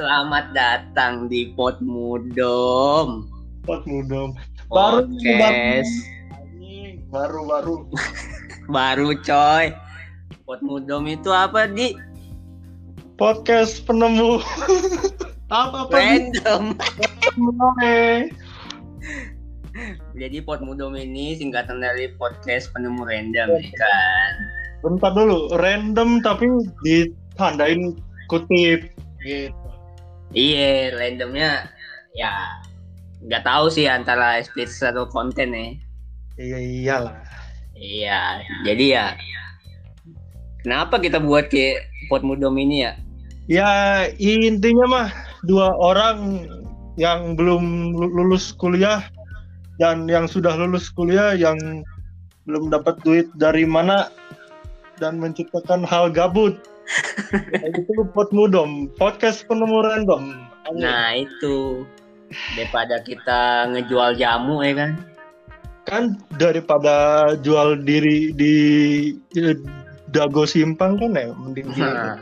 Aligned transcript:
Selamat 0.00 0.56
datang 0.56 1.28
di 1.28 1.52
Pot 1.52 1.76
Mudom. 1.84 3.28
Pot 3.68 3.84
mudom. 3.84 4.32
Baru 4.72 5.04
Podcast 5.12 5.92
baru 7.12 7.40
baru. 7.44 7.76
baru 8.80 9.12
coy. 9.20 9.76
Pot 10.48 10.64
Mudom 10.64 11.04
itu 11.04 11.28
apa 11.28 11.68
di 11.68 12.00
Podcast 13.20 13.84
penemu. 13.84 14.40
apa 15.52 15.84
apa 15.84 15.92
random. 15.92 16.72
Jadi 20.16 20.36
Pot 20.40 20.64
Mudom 20.64 20.96
ini 20.96 21.36
singkatan 21.36 21.84
dari 21.84 22.08
podcast 22.16 22.72
penemu 22.72 23.04
random 23.04 23.52
ya 23.52 23.68
kan. 23.76 24.32
Bentar 24.80 25.12
dulu, 25.12 25.52
random 25.60 26.24
tapi 26.24 26.48
ditandain 26.88 28.00
kutip 28.32 28.88
gitu. 29.20 29.69
Iya, 30.30 30.94
randomnya 30.94 31.66
ya 32.14 32.30
nggak 33.20 33.44
tahu 33.44 33.66
sih 33.68 33.90
antara 33.90 34.38
explicit 34.38 34.94
atau 34.94 35.10
konten 35.10 35.52
ya. 35.52 35.66
Iya 36.38 36.58
iyalah. 36.58 37.16
Iya, 37.74 38.20
jadi 38.68 38.84
ya 38.92 39.04
kenapa 40.62 41.00
kita 41.00 41.18
buat 41.18 41.48
kayak 41.48 41.88
Pot 42.12 42.22
Mudom 42.22 42.54
ini 42.60 42.86
ya? 42.86 42.92
Ya 43.50 43.70
intinya 44.20 44.86
mah 44.86 45.08
dua 45.42 45.74
orang 45.74 46.46
yang 46.94 47.34
belum 47.34 47.96
lu- 47.96 48.12
lulus 48.12 48.52
kuliah 48.54 49.02
dan 49.80 50.06
yang 50.06 50.28
sudah 50.28 50.54
lulus 50.54 50.92
kuliah 50.92 51.34
yang 51.34 51.56
belum 52.44 52.70
dapat 52.70 53.00
duit 53.02 53.26
dari 53.40 53.64
mana 53.64 54.12
dan 55.00 55.18
menciptakan 55.18 55.82
hal 55.82 56.12
gabut. 56.12 56.60
Itu 57.66 58.02
pot 58.14 58.28
mudom, 58.34 58.90
podcast 58.98 59.46
penemu 59.46 59.78
random. 59.82 60.22
Nah 60.76 61.14
itu 61.18 61.86
daripada 62.54 63.02
kita 63.02 63.70
ngejual 63.74 64.18
jamu 64.18 64.62
ya 64.62 64.74
kan. 64.76 64.92
kan 65.88 66.14
daripada 66.38 67.26
jual 67.40 67.82
diri 67.82 68.30
di 68.36 68.54
dago 70.12 70.46
simpang 70.46 71.00
kan 71.00 71.18
ya 71.18 71.34
mending. 71.34 71.66
Nah, 71.74 72.20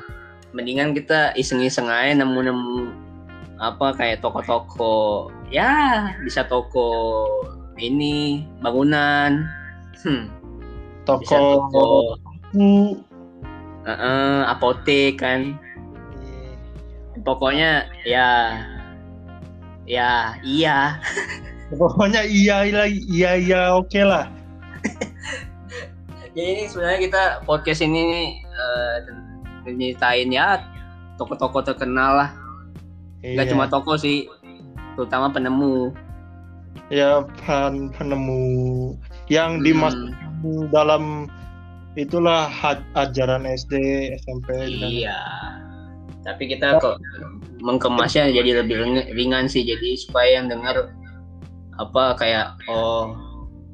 mendingan 0.56 0.96
kita 0.96 1.36
iseng-iseng 1.36 1.90
aja 1.90 2.16
nemu-nemu 2.16 2.88
apa 3.58 3.92
kayak 3.98 4.22
toko-toko 4.22 5.28
ya 5.50 6.14
bisa 6.22 6.46
toko 6.46 7.26
ini 7.74 8.46
bangunan 8.62 9.42
hmm, 10.06 10.30
bisa 11.02 11.36
toko 11.36 12.14
eh, 13.88 13.92
eh, 13.92 14.38
apotek 14.44 15.16
kan 15.18 15.56
pokoknya 17.18 17.88
ya 18.04 18.28
ya 19.84 20.36
iya. 20.44 21.00
Pokoknya 21.68 22.24
iya 22.24 22.64
iya 22.64 22.84
iya 22.88 23.30
iya 23.36 23.60
oke 23.76 24.00
lah. 24.00 24.24
Jadi 26.32 26.40
ini 26.40 26.64
sebenarnya 26.64 27.00
kita 27.04 27.22
podcast 27.44 27.84
ini 27.84 28.00
nih, 28.08 28.28
eh, 28.40 28.96
nyeritain 29.68 30.32
ya 30.32 30.64
toko-toko 31.20 31.60
terkenal 31.60 32.24
lah. 32.24 32.30
Nggak 33.20 33.46
Iya. 33.48 33.52
cuma 33.52 33.68
toko 33.68 34.00
sih 34.00 34.24
terutama 34.96 35.28
penemu. 35.28 35.92
Ya 36.88 37.20
pen- 37.44 37.92
penemu. 37.92 38.96
Yang 39.28 39.50
Hmm. 39.60 39.64
dimasukkan 39.68 40.72
dalam 40.72 41.04
itulah 41.98 42.46
ajaran 42.94 43.42
SD 43.42 43.74
SMP 44.22 44.54
dan 44.54 44.70
Iya. 44.88 45.18
Tapi 46.22 46.46
kita 46.46 46.78
kok 46.78 47.00
mengkemasnya 47.58 48.30
jadi 48.30 48.62
lebih 48.62 48.76
ring- 48.78 49.08
ringan 49.12 49.50
sih, 49.50 49.64
jadi 49.64 49.96
supaya 49.98 50.38
yang 50.38 50.46
dengar 50.46 50.92
apa 51.78 52.14
kayak 52.14 52.54
oh 52.68 53.14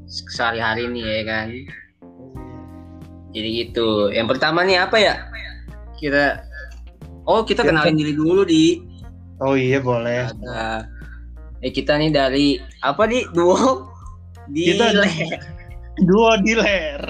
sehari-hari 0.07 0.89
nih 0.89 1.05
ya 1.05 1.23
kan. 1.27 1.47
Jadi 3.35 3.49
gitu. 3.67 4.09
Yang 4.09 4.37
pertama 4.37 4.63
nih 4.63 4.79
apa 4.81 4.97
ya? 4.97 5.15
Kita 5.99 6.39
oh 7.27 7.43
kita 7.43 7.67
Ya, 7.67 7.69
kenalin 7.75 7.97
diri 7.99 8.15
dulu 8.15 8.47
di. 8.47 8.79
Oh 9.43 9.59
iya 9.59 9.83
boleh. 9.83 10.31
Ada. 10.31 10.87
Eh 11.59 11.73
kita 11.75 11.99
nih 11.99 12.15
dari 12.15 12.47
apa 12.81 13.09
di? 13.11 13.27
Duo? 13.35 13.91
Di 14.47 14.77
Kita- 14.77 14.93
dua 16.05 16.37
dealer 16.39 17.01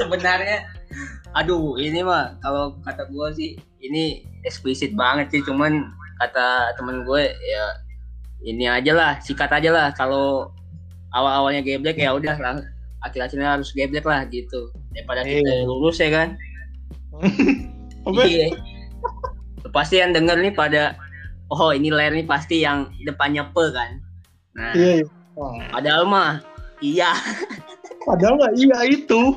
sebenarnya. 0.00 0.64
Aduh 1.36 1.76
ini 1.76 2.00
mah 2.02 2.40
kalau 2.40 2.74
kata 2.82 3.06
gue 3.06 3.26
sih 3.36 3.50
ini 3.84 4.24
eksplisit 4.42 4.96
banget 4.96 5.28
sih. 5.30 5.42
Cuman 5.44 5.92
kata 6.18 6.74
temen 6.80 7.04
gue 7.04 7.22
ya 7.28 7.64
ini 8.40 8.64
aja 8.66 8.92
lah 8.96 9.12
sikat 9.20 9.52
aja 9.52 9.70
lah. 9.70 9.88
Kalau 9.92 10.50
awal-awalnya 11.12 11.60
geblek 11.60 12.00
ya 12.00 12.16
udah 12.16 12.36
lah. 12.40 12.64
Akhir-akhirnya 13.00 13.60
harus 13.60 13.72
geblek 13.76 14.04
lah 14.04 14.24
gitu. 14.28 14.72
Daripada 14.92 15.24
kita 15.24 15.40
Iya. 15.44 15.68
lulus 15.68 16.00
ya 16.00 16.10
kan? 16.10 16.28
Iya. 18.10 18.56
Pasti 19.70 20.00
yang 20.00 20.16
denger 20.16 20.40
nih 20.40 20.56
pada 20.56 20.96
oh 21.52 21.70
ini 21.70 21.92
layar 21.92 22.16
nih 22.16 22.24
pasti 22.24 22.64
yang 22.64 22.88
depannya 23.04 23.44
pe 23.52 23.64
kan? 23.70 24.00
Nah 24.56 24.72
iya 24.72 25.04
iya. 25.04 25.06
Padahal 25.68 26.08
mah 26.08 26.40
iya. 26.80 27.12
Padahal 28.08 28.40
nggak 28.40 28.54
iya 28.56 28.78
itu 28.88 29.36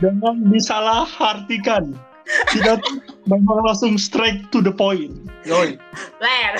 jangan 0.00 0.36
disalahartikan 0.50 1.94
tidak 2.54 2.80
memang 3.26 3.66
langsung 3.66 3.98
straight 3.98 4.46
to 4.54 4.62
the 4.62 4.72
point. 4.72 5.12
Yoi. 5.42 5.76
layar 6.22 6.54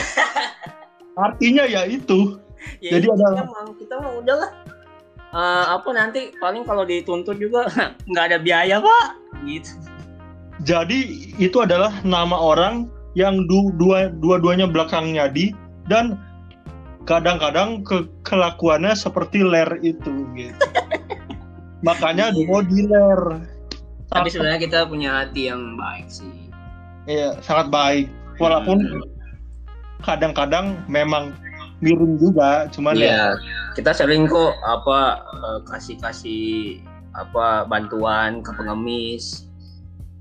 artinya 1.17 1.65
ya 1.69 1.87
itu. 1.87 2.39
Ya 2.79 2.99
Jadi 2.99 3.07
ada- 3.11 3.43
kita 3.43 3.45
mah 3.47 3.63
kita 3.79 3.95
mah 3.99 4.13
udahlah 4.19 4.51
Eh, 5.33 5.65
apa 5.73 5.89
nanti 5.97 6.29
paling 6.37 6.61
kalau 6.69 6.85
dituntut 6.85 7.41
juga 7.41 7.65
nggak 8.13 8.25
ada 8.29 8.39
biaya 8.39 8.85
pak. 8.85 9.17
Gitu. 9.49 9.73
Jadi 10.61 11.33
itu 11.41 11.57
adalah 11.57 11.89
nama 12.05 12.37
orang 12.37 12.85
yang 13.17 13.49
du- 13.49 13.73
dua 13.81 14.13
dua-duanya 14.21 14.69
belakangnya 14.69 15.33
di 15.33 15.57
dan 15.89 16.21
kadang-kadang 17.09 17.81
ke 17.81 18.05
kelakuannya 18.29 18.93
seperti 18.93 19.41
ler 19.43 19.81
itu 19.83 20.23
gitu 20.37 20.55
makanya 21.83 22.31
Iya. 22.31 22.37
duo 22.39 22.59
dealer 22.63 23.21
tapi 24.13 24.29
sebenarnya 24.29 24.61
kita 24.61 24.79
punya 24.85 25.25
hati 25.25 25.49
yang 25.49 25.73
baik 25.81 26.05
sih. 26.05 26.53
Iya, 27.09 27.41
sangat 27.41 27.73
baik. 27.73 28.07
Walaupun 28.37 28.79
Hmm, 28.79 29.01
kadang-kadang 30.05 30.77
memang 30.85 31.33
miring 31.81 32.21
juga, 32.21 32.69
cuman 32.69 32.93
ya 32.95 33.09
Iya, 33.09 33.23
kita 33.73 33.97
sering 33.97 34.29
kok 34.29 34.53
apa 34.63 35.25
eh, 35.33 35.61
kasih-kasih 35.65 36.79
apa 37.17 37.65
bantuan 37.65 38.45
ke 38.45 38.53
pengemis. 38.53 39.49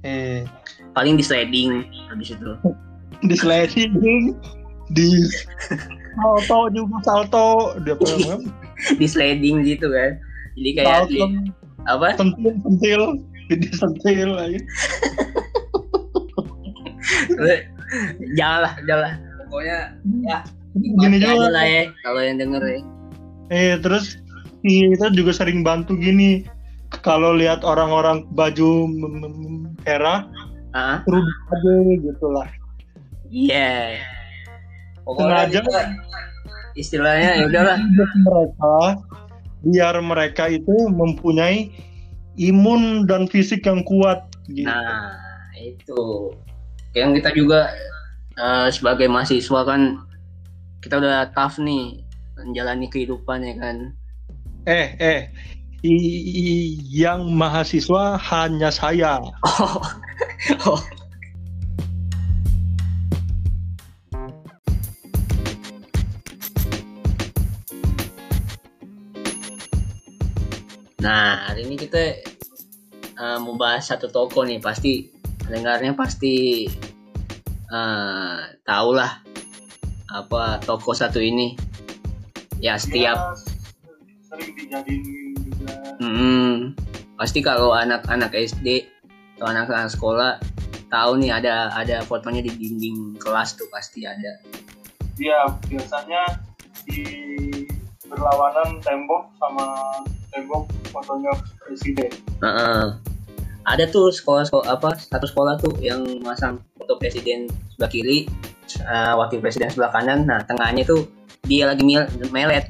Eh, 0.07 0.47
paling 0.95 1.19
di 1.19 1.23
sliding 1.23 1.83
habis 2.07 2.31
itu. 2.31 2.51
Di 3.27 3.35
sliding, 3.37 4.33
di 4.97 5.09
salto 6.17 6.59
juga 6.73 6.97
salto, 7.05 7.77
dia 7.85 7.93
pernah 7.99 8.39
di 8.97 9.05
sliding 9.05 9.61
gitu 9.61 9.93
kan 9.93 10.17
jadi 10.61 10.69
kayak 10.77 11.09
di, 11.09 11.19
apa 11.83 12.13
sentil, 12.13 12.53
sentil, 12.61 13.01
di 13.49 13.67
sentil 13.71 14.29
aja. 14.35 14.59
jangan 18.37 18.59
lah 18.61 18.73
jangan 18.85 19.01
lah 19.01 19.13
pokoknya 19.43 19.77
ya 20.23 20.37
Gini 20.71 21.19
juga. 21.19 21.51
lah 21.51 21.65
ya 21.65 21.83
kalau 21.99 22.21
yang 22.21 22.37
denger 22.37 22.63
ya 22.63 22.79
Eh, 23.51 23.75
terus 23.83 24.15
kita 24.63 25.11
juga 25.11 25.35
sering 25.35 25.59
bantu 25.59 25.91
gini. 25.91 26.47
Kalau 27.03 27.35
lihat 27.35 27.67
orang-orang 27.67 28.23
baju 28.31 28.87
merah, 29.83 30.23
Ah, 30.71 31.03
kerudung 31.03 31.35
aja 31.51 31.73
gitu 31.99 32.27
lah. 32.31 32.47
iya. 33.27 33.99
Pokoknya 35.03 35.51
Sengaja. 35.51 35.59
istilahnya 36.73 37.29
ya 37.35 37.51
udahlah. 37.51 37.75
Mereka 37.83 38.75
biar 39.61 39.97
mereka 40.01 40.49
itu 40.49 40.73
mempunyai 40.89 41.69
imun 42.37 43.05
dan 43.05 43.29
fisik 43.29 43.65
yang 43.65 43.85
kuat 43.85 44.25
gitu. 44.49 44.67
Nah, 44.67 45.13
itu. 45.57 46.33
Yang 46.97 47.21
kita 47.21 47.29
juga 47.37 47.59
eh, 48.35 48.67
sebagai 48.73 49.07
mahasiswa 49.07 49.61
kan 49.63 50.01
kita 50.81 50.97
udah 50.97 51.29
tough 51.37 51.61
nih 51.61 52.01
menjalani 52.41 52.89
kehidupan 52.89 53.45
ya 53.45 53.53
kan. 53.61 53.77
Eh, 54.65 54.87
eh, 54.97 55.19
i- 55.85 56.25
i- 56.25 56.77
yang 56.89 57.29
mahasiswa 57.33 58.17
hanya 58.17 58.69
saya. 58.73 59.21
Oh. 60.61 60.73
oh. 60.73 60.81
Nah, 71.01 71.49
hari 71.49 71.65
ini 71.65 71.75
kita 71.81 72.21
eh, 73.17 73.37
mau 73.41 73.57
bahas 73.57 73.89
satu 73.89 74.07
toko 74.13 74.45
nih. 74.45 74.61
Pasti 74.61 75.09
dengarnya 75.51 75.97
pasti 75.97 76.69
uh, 77.71 78.39
tahu 78.63 78.89
lah 78.95 79.19
apa 80.11 80.59
toko 80.63 80.91
satu 80.91 81.19
ini 81.19 81.55
ya 82.59 82.75
setiap 82.75 83.35
Dia 83.35 84.15
sering 84.27 84.51
dijadiin 84.55 85.35
juga 85.39 85.75
Hmm, 86.01 86.73
pasti 87.19 87.39
kalau 87.43 87.75
anak-anak 87.75 88.31
SD 88.35 88.87
atau 89.37 89.47
anak-anak 89.51 89.91
sekolah 89.91 90.31
tahu 90.91 91.19
nih 91.19 91.31
ada 91.35 91.71
ada 91.75 92.03
fotonya 92.03 92.43
di 92.43 92.51
dinding 92.55 93.15
kelas 93.21 93.55
tuh 93.55 93.67
pasti 93.71 94.03
ada. 94.03 94.39
dia 95.19 95.45
biasanya 95.69 96.41
di 96.87 97.03
berlawanan 98.09 98.81
tembok 98.81 99.29
sama 99.37 99.67
fotonya 100.91 101.31
presiden 101.63 102.11
Heeh. 102.41 102.83
Ada 103.61 103.85
tuh 103.93 104.09
sekolah, 104.09 104.49
sekolah 104.49 104.65
apa 104.73 104.97
satu 104.97 105.29
sekolah 105.29 105.53
tuh 105.61 105.77
yang 105.77 106.01
masang 106.25 106.57
foto 106.73 106.97
presiden 106.97 107.45
sebelah 107.69 107.93
kiri, 107.93 108.25
eh, 108.81 109.13
wakil 109.13 109.37
presiden 109.37 109.69
sebelah 109.69 109.93
kanan. 109.93 110.25
Nah 110.25 110.41
tengahnya 110.49 110.81
tuh 110.81 111.05
dia 111.45 111.69
lagi 111.69 111.85
melet. 111.85 112.65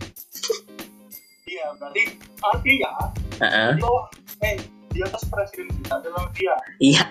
iya 1.48 1.72
berarti 1.80 2.04
artinya 2.44 2.92
Heeh. 3.40 3.72
itu 3.80 3.94
eh 4.44 4.56
di 4.92 5.00
atas 5.00 5.24
presiden 5.32 5.72
kita 5.80 5.94
adalah 6.04 6.28
dia 6.36 6.56
Iya, 6.84 7.04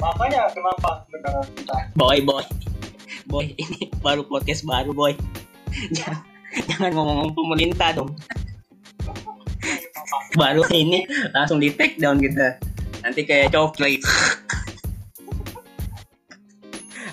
makanya 0.00 0.52
kenapa 0.52 1.08
negara 1.08 1.40
kita 1.56 1.76
boy 1.96 2.18
boy, 2.20 2.44
boy 3.28 3.46
ini 3.56 3.88
baru 4.04 4.28
podcast 4.28 4.68
baru 4.68 4.92
boy. 4.92 5.16
jangan, 5.96 6.20
jangan 6.68 6.90
ngomong 6.92 7.32
pemerintah 7.32 7.96
dong. 7.96 8.12
Baru 10.36 10.64
ini 10.72 11.08
langsung 11.32 11.58
di 11.60 11.72
take 11.72 11.96
down 12.00 12.20
kita 12.20 12.58
nanti 13.04 13.24
kayak 13.24 13.52
coklat 13.52 14.00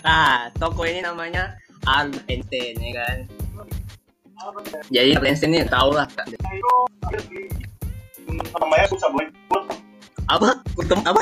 ah 0.07 0.49
toko 0.57 0.83
ini 0.87 1.03
namanya 1.05 1.55
Albert 1.89 2.29
Einstein 2.29 2.77
ya 2.77 2.91
kan? 3.01 3.17
Jadi 4.93 5.17
Albert 5.17 5.29
Einstein 5.33 5.53
ini 5.57 5.65
tau 5.65 5.89
lah 5.93 6.05
itu 8.31 8.57
namanya 8.57 8.85
susah 8.89 9.09
buat 9.11 9.27
apa? 10.29 10.49
Kutem 10.77 11.01
apa? 11.03 11.21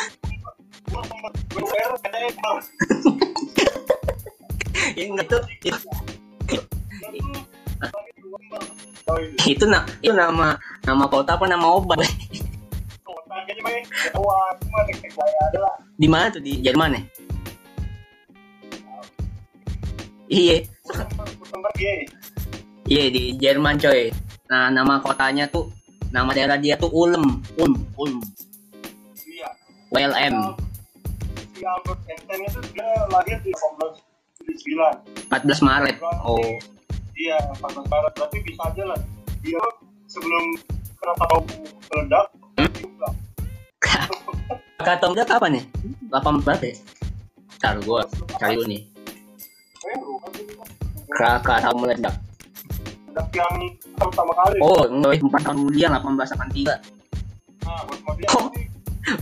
Ini 5.00 5.16
itu 5.16 5.38
itu 5.64 5.78
itu 9.50 9.66
jadi 9.66 10.12
main 10.14 10.58
Wah, 14.16 14.50
cuma 14.60 14.80
nek 14.86 15.10
saya 15.10 15.40
adalah 15.54 15.74
di 16.00 16.08
mana 16.08 16.26
tuh? 16.34 16.42
Di 16.42 16.54
Jerman 16.64 16.96
ya? 16.96 17.02
Iya. 20.30 20.58
Iya 22.90 23.06
di 23.10 23.24
Jerman 23.38 23.78
coy. 23.78 24.10
Nah 24.50 24.74
nama 24.74 24.98
kotanya 25.02 25.46
tuh 25.50 25.70
nama 26.10 26.34
daerah 26.34 26.58
dia 26.58 26.78
tuh 26.78 26.90
Ulm. 26.90 27.42
Ulm 27.58 27.76
Ulm. 27.98 28.18
Iya. 29.26 29.50
ULM 29.94 30.58
si 31.60 31.68
Albert 31.68 32.00
Einstein 32.08 32.42
itu 32.48 32.60
dia 32.72 32.88
lahir 33.12 33.38
di 33.44 33.52
1879 33.52 35.28
14 35.28 35.68
Maret. 35.68 35.98
Oh. 36.24 36.40
Iya 37.20 37.38
14 37.60 37.92
Maret. 37.92 38.12
Berarti 38.16 38.38
bisa 38.48 38.64
aja 38.64 38.84
lah. 38.88 39.00
Dia 39.44 39.60
sebelum 40.08 40.56
Krakatau 41.00 41.40
meledak? 41.96 42.26
Juga 42.76 43.08
kata 44.88 45.06
udah 45.12 45.26
kapan 45.28 45.60
ya 45.60 45.64
8 46.12 46.44
berapa 46.44 46.66
ya? 46.68 46.76
Ntar 47.60 47.76
gua 47.84 48.04
cari 48.36 48.56
dulu 48.60 48.68
nih. 48.68 48.82
Krakatau 51.12 51.74
meledak. 51.80 52.16
Meledak 53.08 53.28
yang 53.32 53.56
pertama 53.96 54.32
kali. 54.44 54.58
Oh 54.60 54.84
enggak 54.88 55.24
4 55.24 55.46
tahun 55.48 55.58
kemudian 55.64 55.90
1883 55.96 57.00
nah 57.60 57.84
Oh. 58.34 58.50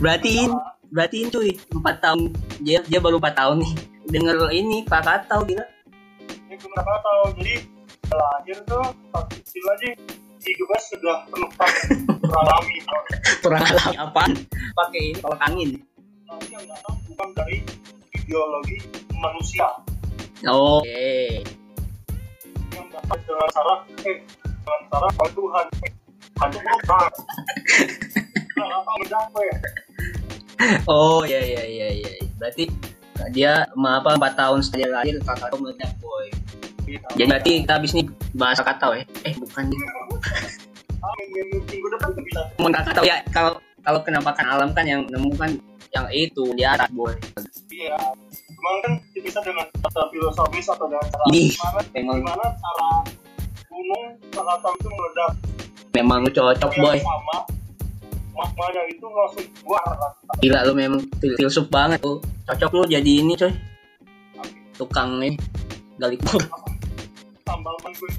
berarti 0.00 0.46
in, 0.46 0.52
berarti 0.90 1.16
in 1.22 1.28
cuy 1.30 1.50
4 1.70 2.02
tahun. 2.02 2.20
Dia 2.62 2.82
dia 2.86 2.98
baru 2.98 3.22
4 3.22 3.38
tahun 3.38 3.56
nih. 3.62 3.72
Denger 4.08 4.36
ini 4.50 4.82
Krakatau 4.82 5.46
gila. 5.46 5.64
Ini 6.48 6.56
tahu 6.74 7.22
jadi 7.38 7.54
lahir 8.08 8.58
tuh 8.64 8.86
pas 9.12 9.24
kecil 9.28 9.64
aja 9.68 9.90
hidupnya 10.42 10.78
sudah 10.86 11.16
penuh 11.30 11.50
alami 12.28 12.76
perang 13.42 13.64
alam 13.64 13.94
apaan 14.08 14.32
pakai 14.76 15.00
ini 15.10 15.18
tolak 15.18 15.40
angin. 15.42 15.70
Bukan 17.08 17.28
dari 17.34 17.64
ideologi 18.14 18.78
manusia. 19.16 19.66
Oh, 20.46 20.78
oke. 20.84 21.42
Yang 22.70 22.86
datang 22.94 23.20
dengan 23.26 23.48
cara 23.50 23.74
eh 24.06 24.18
dengan 24.22 24.80
cara 24.92 25.08
oh 25.18 25.30
Tuhan. 25.34 25.66
Eh 25.82 25.92
apa 28.68 28.92
mencapai 29.02 29.44
ya. 29.50 29.56
Oh 30.86 31.26
iya 31.26 31.40
iya 31.42 31.62
iya 31.66 31.88
iya. 32.04 32.10
Berarti 32.38 32.70
dia 33.34 33.66
apa 33.66 34.10
4 34.14 34.38
tahun 34.38 34.58
setelah 34.62 35.02
lahir 35.02 35.18
Krakatau 35.18 35.58
meledak 35.58 35.90
boy 35.98 36.30
jadi 37.14 37.26
berarti 37.26 37.50
kita 37.62 37.72
habis 37.74 37.92
nih 37.92 38.06
bahasa 38.32 38.60
Krakatau 38.62 38.92
ya? 38.92 39.04
Eh 39.22 39.34
bukan 39.36 39.64
nih. 39.66 39.78
Cuman 42.56 42.70
Krakatau 42.72 43.04
ya 43.04 43.16
kalau 43.30 43.52
kalau 43.80 44.00
penampakan 44.02 44.46
alam 44.46 44.70
kan 44.72 44.84
yang 44.84 45.06
nemu 45.06 45.32
kan 45.34 45.50
yang 45.88 46.04
itu 46.10 46.52
di 46.52 46.62
atas 46.62 46.90
boy 46.92 47.14
iya. 47.72 47.96
Cuman 48.52 48.74
kan 48.82 48.92
bisa 49.14 49.40
dengan 49.40 49.64
cara 49.80 50.04
filosofis 50.10 50.66
atau 50.68 50.84
dengan 50.84 51.06
cara 51.08 51.24
Ih, 51.30 51.48
gimana? 51.94 52.46
cara 52.52 52.88
gunung 53.64 54.04
Krakatau 54.28 54.72
itu 54.74 54.88
meledak? 54.90 55.32
Memang 55.94 56.20
cocok 56.26 56.70
yang 56.74 56.84
boy. 56.84 56.98
sama 57.00 57.36
magmanya 58.38 58.82
itu 58.86 59.02
langsung 59.02 59.46
keluar. 59.58 59.82
Gila 60.38 60.60
lu 60.62 60.72
memang 60.76 61.00
fil- 61.18 61.34
filsuf 61.34 61.66
banget 61.66 61.98
tuh. 61.98 62.22
Cocok 62.46 62.70
lu 62.70 62.82
jadi 62.86 63.12
ini 63.18 63.34
coy. 63.34 63.50
Tukang 64.76 65.18
nih 65.18 65.34
gali 65.98 66.14
kubur 66.20 66.46
tambal 67.48 67.72
ban 67.80 67.92
gue 67.96 68.12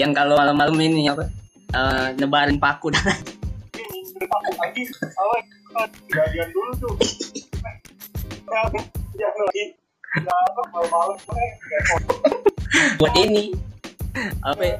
yang 0.00 0.16
kalau 0.16 0.40
malam-malam 0.40 0.80
ini 0.80 1.12
apa? 1.12 1.28
Eh, 1.74 2.08
nebarin 2.16 2.56
paku 2.56 2.88
dan 2.88 3.04
ini 3.76 4.00
aku 4.24 4.50
lagi. 4.56 4.82
Awal 5.04 5.40
kejadian 6.08 6.48
dulu 6.56 6.72
tuh. 6.80 6.94
Ya 8.48 8.64
lagi 8.64 8.80
ya. 9.20 9.68
Apa? 10.24 10.62
Malam-malam 10.72 11.16
eh, 11.36 11.52
buat 12.96 13.12
ini. 13.20 13.52
Apa? 14.40 14.62
Ya? 14.64 14.78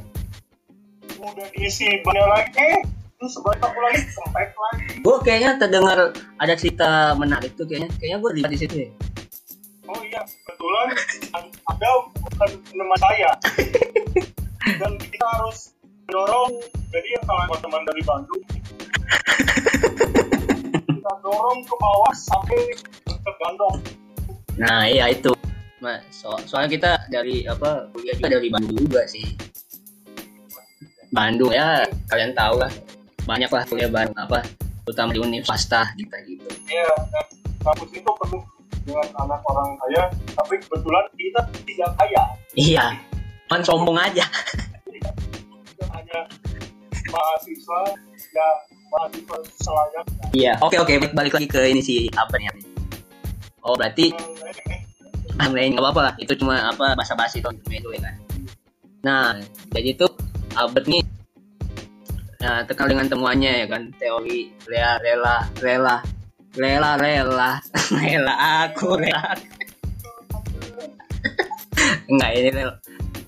udah 1.24 1.46
diisi 1.56 1.88
banyak 2.04 2.26
lagi. 2.32 2.50
Eh 2.56 2.80
terus 3.20 3.40
sebalik 3.40 3.60
aku 3.60 3.78
lagi 3.80 4.00
kempek 4.08 4.48
lagi. 4.56 4.84
Gue 5.04 5.16
kayaknya 5.20 5.50
terdengar 5.60 5.98
ada 6.40 6.54
cerita 6.56 7.12
menarik 7.18 7.52
tuh 7.56 7.68
kayaknya. 7.68 7.90
Kayaknya 8.00 8.18
gue 8.20 8.30
lihat 8.40 8.50
di 8.50 8.58
situ 8.58 8.76
ya 8.88 8.90
oh 9.88 10.00
iya 10.04 10.22
kebetulan 10.24 10.86
ada 11.68 11.90
bukan 12.16 12.50
teman 12.72 12.98
saya. 12.98 13.30
Dan 14.80 14.92
kita 14.96 15.26
harus 15.28 15.76
dorong. 16.08 16.56
Jadi 16.88 17.08
yang 17.12 17.24
kalau 17.28 17.56
teman 17.60 17.82
dari 17.84 18.02
Bandung. 18.04 18.42
Kita 20.88 21.12
dorong 21.20 21.58
ke 21.64 21.74
bawah 21.76 22.12
sampai 22.16 22.60
ke 23.04 23.30
Gandong 23.40 23.78
nah 24.54 24.86
iya 24.86 25.10
itu. 25.10 25.34
So, 26.08 26.32
soalnya 26.48 26.70
kita 26.72 26.90
dari 27.12 27.44
apa 27.44 27.92
kuliah 27.92 28.16
juga 28.16 28.40
dari 28.40 28.48
Bandung 28.48 28.78
juga 28.88 29.04
sih. 29.04 29.36
Bandung 31.12 31.52
ya 31.52 31.84
kalian 32.08 32.32
tahu 32.32 32.64
lah. 32.64 32.72
Banyak 33.28 33.50
lah 33.52 33.62
kuliah 33.68 33.92
Bandung 33.92 34.16
apa 34.16 34.40
terutama 34.88 35.12
di 35.12 35.20
universitas 35.20 35.92
swasta 35.92 35.98
gitu. 36.00 36.14
Gitu 36.24 36.48
ya 36.72 36.88
dan 37.12 37.26
kampus 37.60 37.90
itu 37.92 38.10
penuh 38.16 38.42
dengan 38.84 39.08
anak 39.24 39.40
orang 39.48 39.68
kaya 39.80 40.02
tapi 40.36 40.54
kebetulan 40.60 41.04
kita 41.16 41.40
tidak 41.64 41.90
kaya. 41.98 42.22
Iya 42.54 42.86
kan 43.48 43.60
sombong 43.64 43.96
aja. 43.98 44.24
Kita 44.88 45.84
hanya 45.92 46.18
mahasiswa 47.08 47.80
ya 48.34 48.48
mahasiswa 48.92 49.36
selayaknya 49.62 50.24
iya 50.34 50.52
oke 50.58 50.76
oke 50.78 50.92
balik, 50.98 51.14
balik 51.14 51.32
lagi 51.34 51.48
ke 51.50 51.60
ini 51.66 51.82
sih 51.82 52.00
apa 52.14 52.36
nih? 52.38 52.50
Oh 53.64 53.74
berarti 53.74 54.12
ah 55.40 55.48
nggak 55.50 55.80
apa-apa 55.82 56.00
lah. 56.10 56.14
Itu 56.20 56.36
cuma 56.38 56.70
apa 56.70 56.94
basa-basi 56.94 57.42
tuh 57.42 57.50
itu 57.70 57.88
ya 57.90 58.00
kan 58.04 58.14
nah 59.04 59.36
jadi 59.68 60.00
tuh 60.00 60.08
Albert 60.56 60.88
nih 60.88 61.04
nah, 62.40 62.64
terkenal 62.64 62.96
dengan 62.96 63.06
temuannya 63.12 63.52
ya 63.64 63.66
kan 63.68 63.92
teori 64.00 64.48
rela 64.64 64.96
rela 65.04 65.36
rela 65.60 65.96
rela 66.54 66.96
rela. 66.98 67.58
Rela 68.02 68.34
aku 68.66 68.98
rela. 68.98 69.34
Enggak 72.10 72.30
ini 72.38 72.50
rel- 72.54 72.78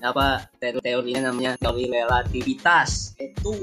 apa 0.03 0.45
teori 0.61 0.79
teorinya 0.79 1.31
namanya 1.31 1.57
teori 1.59 1.89
relativitas. 1.89 3.15
Itu. 3.19 3.53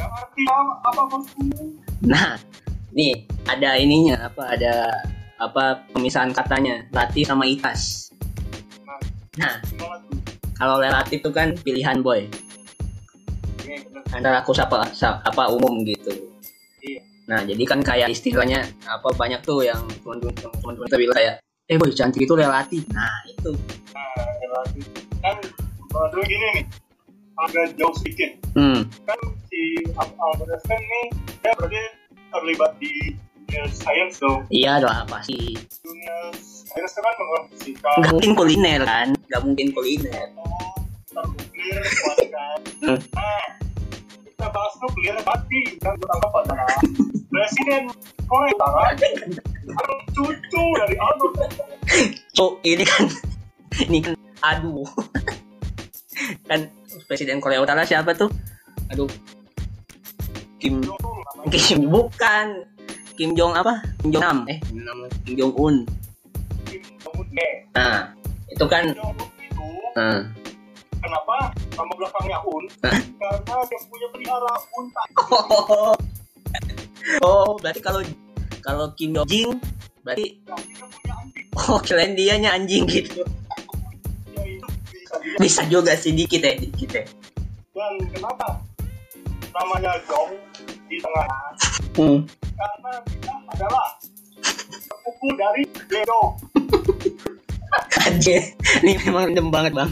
Apa 0.00 1.02
maksudnya? 1.08 1.64
Nah 2.00 2.40
nih 2.90 3.28
ada 3.46 3.78
ininya 3.78 4.26
apa 4.26 4.58
ada 4.58 4.74
apa 5.38 5.86
pemisahan 5.94 6.34
katanya 6.34 6.82
latih 6.90 7.22
sama 7.24 7.46
itas 7.46 8.10
nah 9.38 9.62
kalau 10.60 10.76
relatif 10.76 11.24
itu 11.24 11.30
kan 11.32 11.56
pilihan 11.64 12.04
boy. 12.04 12.28
Iya, 13.64 13.80
antara 14.12 14.44
aku 14.44 14.52
siapa 14.52 14.84
apa 15.00 15.42
umum 15.48 15.80
gitu. 15.88 16.12
Nah 17.30 17.40
jadi 17.40 17.62
kan 17.62 17.78
kayak 17.78 18.10
istilahnya 18.10 18.58
apa 18.84 19.06
banyak 19.14 19.38
tuh 19.40 19.62
yang 19.62 19.78
teman-teman 20.02 20.34
kita 20.82 20.98
bilang 20.98 21.14
kayak 21.14 21.34
eh 21.64 21.78
boy 21.78 21.90
cantik 21.90 22.20
itu 22.20 22.34
relatif 22.34 22.82
nah 22.90 23.22
itu 23.24 23.54
Nah, 23.90 24.26
relatif. 24.40 24.84
Kan 25.20 25.36
kalau 25.86 26.06
dulu 26.08 26.22
gini 26.24 26.46
nih, 26.52 26.64
agak 27.36 27.74
jauh 27.74 27.94
sedikit. 27.96 28.30
hmm 28.54 28.82
Kan 29.04 29.18
si 29.44 29.60
Al- 29.92 30.14
Albert 30.16 30.50
Einstein 30.52 30.80
nih, 30.80 31.06
dia 31.38 31.52
berarti 31.54 31.80
terlibat 32.30 32.72
di 32.76 32.92
dunia 33.36 33.62
sains 33.68 34.18
dong. 34.18 34.46
iya 34.48 34.78
lah 34.78 35.02
pasti 35.04 35.54
Dunia 35.82 36.16
sains 36.34 36.92
kan 36.94 37.14
fisika, 37.50 37.90
nggak 37.98 38.12
mungkin 38.12 38.32
kuliner 38.34 38.80
kan 38.82 39.08
nggak 39.28 39.42
mungkin 39.42 39.66
kuliner 39.70 40.26
tentang 41.04 41.28
nuklir, 41.28 41.78
kualitas. 41.82 42.60
Hmm. 42.80 42.98
Nah, 43.12 43.46
kita 44.22 44.46
bahas 44.48 44.74
nuklir 44.80 45.16
mati 45.20 45.60
dan 45.78 45.94
bertangkap 45.98 46.30
pada 46.32 46.54
Presiden 47.30 47.86
Korea 48.26 48.54
cucu 50.10 50.64
dari 50.82 50.96
Albert 50.98 51.34
Einstein. 51.38 52.08
so 52.34 52.58
ini 52.66 52.82
kan 52.82 53.06
ini 53.86 53.98
kan 54.02 54.14
aduh 54.42 54.86
kan 56.50 56.66
presiden 57.06 57.38
Korea 57.38 57.62
Utara 57.62 57.86
siapa 57.86 58.14
tuh 58.18 58.30
aduh 58.90 59.08
Kim. 60.60 60.82
Kim 61.48 61.88
bukan 61.88 62.66
Kim 63.16 63.32
Jong 63.38 63.56
apa 63.56 63.80
Kim 64.02 64.10
Jong 64.12 64.22
Nam 64.22 64.38
eh 64.50 64.58
Kim 65.24 65.34
Jong 65.38 65.54
Un 65.54 65.74
Kim 66.66 66.82
Jong-un. 67.00 67.26
Eh, 67.38 67.54
nah 67.72 68.10
itu 68.50 68.64
kan 68.66 68.84
itu 68.90 69.66
nah, 69.96 70.20
Kenapa 71.00 71.48
nama 71.80 71.92
belakangnya 71.96 72.38
Un? 72.44 72.64
Hah? 72.84 73.00
Karena 73.16 73.56
dia 73.72 73.80
punya 73.88 74.06
pelihara 74.12 74.52
unta. 74.76 75.02
Oh, 77.24 77.56
berarti 77.60 77.80
kalau 77.82 78.00
kalau 78.60 78.86
Kim 78.96 79.16
Jong 79.16 79.28
Jing 79.28 79.50
berarti 80.04 80.40
oh 81.68 81.80
kalian 81.80 82.16
dianya 82.16 82.56
anjing 82.56 82.84
gitu 82.88 83.20
itu 83.20 83.24
bisa 85.40 85.64
juga 85.68 85.96
sih 85.96 86.12
dikit 86.12 86.44
ya 86.44 86.52
dikit 86.56 86.90
ya 86.92 87.04
Dan 87.70 87.94
kenapa 88.12 88.60
namanya 89.56 89.96
Jong 90.04 90.36
di 90.90 90.96
tengah? 91.00 91.26
hmm. 91.96 92.18
Karena 92.60 92.92
dia 93.08 93.34
adalah 93.56 93.86
sepupu 94.84 95.28
dari 95.38 95.64
Ledo. 95.88 96.36
aja 98.00 98.36
ini 98.82 98.92
memang 99.06 99.30
random 99.30 99.48
banget 99.54 99.72
bang 99.76 99.90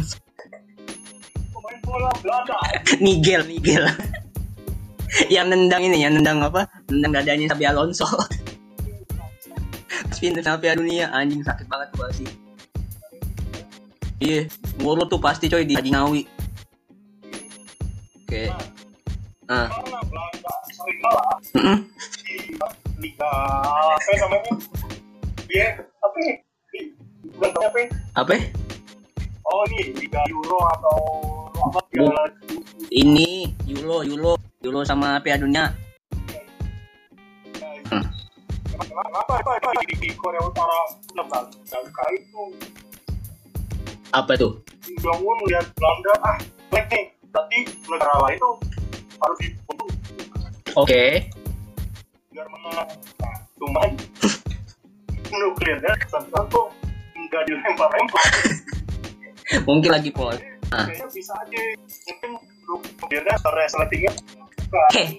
Pemain 1.54 1.78
bola 1.86 2.10
Belanda. 2.20 2.56
Miguel 2.98 3.42
Miguel 3.46 3.84
yang 5.34 5.48
nendang 5.48 5.82
ini 5.84 6.04
yang 6.04 6.12
nendang 6.16 6.44
apa 6.44 6.68
nendang 6.92 7.12
dadanya 7.22 7.52
Sabi 7.52 7.64
Alonso 7.64 8.06
Pas 10.08 10.16
sama 10.42 10.58
Piala 10.58 10.82
Dunia 10.82 11.06
anjing 11.14 11.44
sakit 11.46 11.66
banget 11.70 11.88
tuh 11.94 12.10
sih 12.10 12.28
iya 14.18 14.40
ngurut 14.82 15.06
tuh 15.06 15.20
pasti 15.22 15.46
coy 15.46 15.62
di 15.62 15.78
Haji 15.78 15.90
Ngawi 15.94 16.22
oke 18.26 18.42
ah 19.48 19.68
Mm-mm. 21.56 21.78
di 22.28 22.56
Liga 22.98 23.30
apa 23.94 24.12
namanya? 24.20 24.52
Dia 25.46 25.66
apa 26.02 26.16
nih? 26.18 26.36
Apa? 27.38 27.80
apa? 28.18 28.34
Oh 29.48 29.62
ini 29.70 29.94
Liga 29.96 30.20
Euro 30.28 30.58
atau 30.76 30.98
apa? 31.62 31.78
Ini 32.90 33.54
Euro 33.70 34.02
Euro 34.02 34.34
Euro 34.58 34.82
sama 34.82 35.22
Piala 35.22 35.46
Dunia. 35.46 35.70
Hmm. 37.94 38.02
Itu 42.10 42.42
apa 44.10 44.32
Kim 44.82 44.96
Jong 44.98 45.20
Un 45.20 45.38
lihat 45.46 45.66
Belanda 45.76 46.12
ah. 46.24 46.36
Nih 46.74 47.12
berarti 47.28 47.58
negara 47.86 48.26
itu 48.32 48.50
harus 49.20 49.38
dibunuh 49.44 49.90
oke 50.74 51.04
mungkin 59.68 59.90
lagi 59.92 60.10
pol 60.10 60.34
Ah. 60.68 60.84
Kayaknya 60.84 61.08
Heh, 64.92 65.16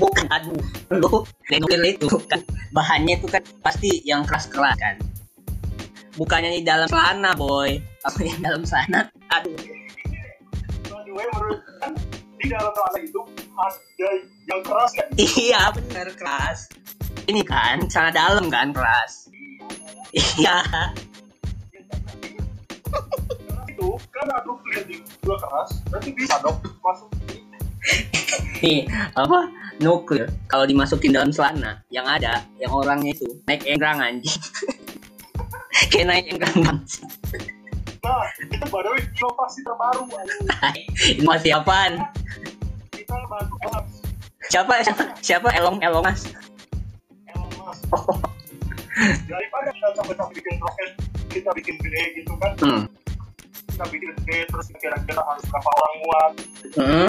bukan 0.00 0.24
aduh. 0.32 0.56
Lu 0.96 1.24
nuklir 1.52 1.96
itu 1.96 2.08
kan. 2.24 2.40
Bahannya 2.72 3.20
itu 3.20 3.26
kan 3.28 3.42
pasti 3.60 4.00
yang 4.08 4.24
keras 4.24 4.48
keras 4.48 4.76
kan. 4.80 4.96
Bukannya 6.16 6.56
di 6.56 6.62
dalam 6.64 6.88
celana 6.88 7.36
boy. 7.36 7.76
Kalau 8.00 8.22
yang 8.24 8.40
dalam 8.40 8.62
celana 8.64 9.10
aduh. 9.28 9.56
Kan 11.80 11.92
di 12.40 12.46
dalam 12.48 12.72
celana 12.72 12.98
itu 13.04 13.20
ada 13.60 14.08
yang 14.48 14.60
keras 14.64 14.90
kan? 14.96 15.08
iya 15.20 15.62
bener 15.76 16.08
keras. 16.16 16.58
Ini 17.28 17.42
kan 17.44 17.84
celana 17.92 18.12
dalam 18.16 18.48
kan 18.48 18.72
keras. 18.72 19.28
Iya. 20.16 20.56
Karena 23.30 23.62
itu 23.70 23.88
kan 24.10 24.26
nuklir 24.44 24.82
di 24.88 24.96
dua 25.22 25.36
keras, 25.38 25.78
berarti 25.88 26.10
bisa 26.12 26.36
dong 26.42 26.58
masuk 26.82 27.08
nih 28.60 28.84
apa 29.16 29.48
nuklir 29.80 30.28
kalau 30.46 30.68
dimasukin 30.68 31.16
dalam 31.16 31.32
celana 31.32 31.80
yang 31.88 32.04
ada 32.04 32.44
yang 32.60 32.68
orangnya 32.70 33.16
itu 33.16 33.26
naik 33.48 33.64
enggrang 33.64 33.98
anjing 33.98 34.36
kayak 35.90 36.06
naik 36.06 36.24
enggrang 36.28 36.56
banget. 36.60 36.88
Nah, 38.00 38.24
itu 38.40 38.64
way 38.72 39.00
inovasi 39.16 39.60
terbaru 39.64 40.02
anjing. 40.04 40.44
ini 41.16 41.22
masih 41.24 41.52
apaan 41.56 42.04
Kita 42.92 43.16
siapa 44.50 44.72
siapa 44.84 45.02
siapa 45.24 45.48
elong 45.56 45.80
elongas 45.80 46.28
Elon 47.30 47.50
Musk. 47.56 47.86
Daripada 49.30 49.70
kita 49.72 49.88
sampai-sampai 49.96 50.34
bikin 50.36 50.54
roket, 50.60 50.90
kita 51.32 51.50
bikin 51.56 51.74
gede 51.80 52.02
gitu 52.20 52.32
kan, 52.36 52.52
hmm. 52.60 52.82
kita 53.72 53.84
bikin 53.88 54.10
gede 54.20 54.38
terus 54.50 54.66
kira-kira 54.76 55.22
harus 55.24 55.44
berapa 55.48 55.70
orang 55.72 55.94
muat. 56.02 56.32
Hmm. 56.76 57.08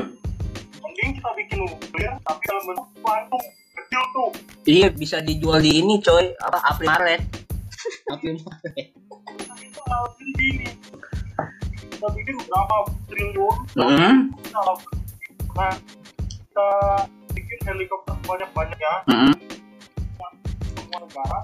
Mending 1.02 1.18
kita 1.18 1.34
bikin 1.34 1.58
nuklir, 1.66 2.14
tapi 2.22 2.42
dalam 2.46 2.64
bentuk 2.70 2.88
kuantum 3.02 3.42
kecil 3.74 4.04
tuh. 4.14 4.30
Iya 4.70 4.88
bisa 4.94 5.18
dijual 5.18 5.58
di 5.58 5.82
ini 5.82 5.98
coy 5.98 6.30
apa 6.38 6.62
April 6.62 6.94
Maret. 6.94 7.22
April 8.06 8.38
Maret. 8.38 8.86
Kita 9.58 9.82
harus 9.82 10.14
ini. 10.22 10.70
Kita 11.90 12.06
bikin 12.06 12.36
berapa 12.46 12.76
triliun, 13.10 13.56
Hmm. 13.74 14.30
nah, 14.54 14.78
nah, 15.58 15.74
kita 16.14 16.68
bikin 17.34 17.60
helikopter 17.66 18.14
banyak-banyaknya 18.22 18.94
Hmm. 19.10 19.34
semua 20.78 20.98
negara 21.02 21.40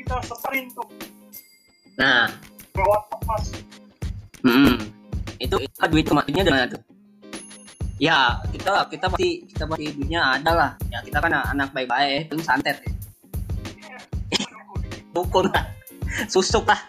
kita 0.00 0.16
seterin 0.32 0.64
tuh 0.72 0.88
Nah, 2.00 2.32
lewat 2.72 3.02
emas 3.20 3.44
hmm. 4.40 4.80
itu 5.36 5.56
itu 5.60 5.76
duit 5.92 6.08
kemarinnya 6.08 6.44
dengan 6.48 6.72
tuh. 6.72 6.91
Ya 8.02 8.34
kita 8.50 8.90
kita 8.90 9.06
pasti 9.06 9.46
kita 9.46 9.62
pasti 9.70 9.94
duitnya 9.94 10.42
ada 10.42 10.50
lah. 10.50 10.70
Ya 10.90 10.98
kita 11.06 11.22
kan 11.22 11.30
anak 11.30 11.70
baik-baik, 11.70 12.34
itu 12.34 12.42
santet. 12.42 12.82
Ya. 15.12 15.28
Lah, 15.52 15.66
susuk 16.26 16.64
lah, 16.64 16.80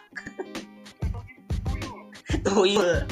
tuyul. 2.41 3.03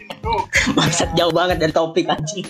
itu 0.00 0.34
Bangsat 0.72 1.10
jauh 1.12 1.34
banget 1.36 1.56
dari 1.60 1.72
topik 1.76 2.08
anjing. 2.08 2.48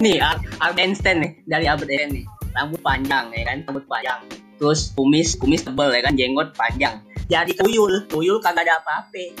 nih 0.00 0.16
Al- 0.22 0.40
Albert 0.64 0.80
Einstein 0.80 1.16
nih 1.20 1.32
dari 1.44 1.66
Albert 1.68 1.90
Einstein 1.92 2.22
nih 2.22 2.24
rambut 2.56 2.80
panjang 2.80 3.28
ya 3.36 3.42
kan 3.44 3.58
rambut 3.68 3.84
panjang 3.84 4.20
terus 4.56 4.96
kumis 4.96 5.36
kumis 5.36 5.60
tebel 5.60 5.92
ya 5.92 6.00
kan 6.00 6.16
jenggot 6.16 6.56
panjang 6.56 6.96
jadi 7.30 7.54
tuyul 7.54 8.02
tuyul 8.10 8.42
kagak 8.42 8.66
ada 8.66 8.82
apa-apa 8.82 9.30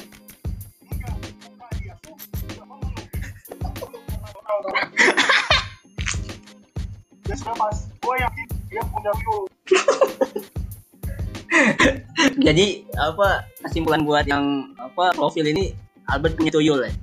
jadi 12.38 12.86
apa 12.94 13.42
kesimpulan 13.66 14.06
buat 14.06 14.22
yang 14.30 14.70
apa 14.78 15.10
profil 15.18 15.50
ini 15.50 15.74
Albert 16.06 16.38
punya 16.38 16.54
tuyul 16.54 16.86
ya 16.86 16.94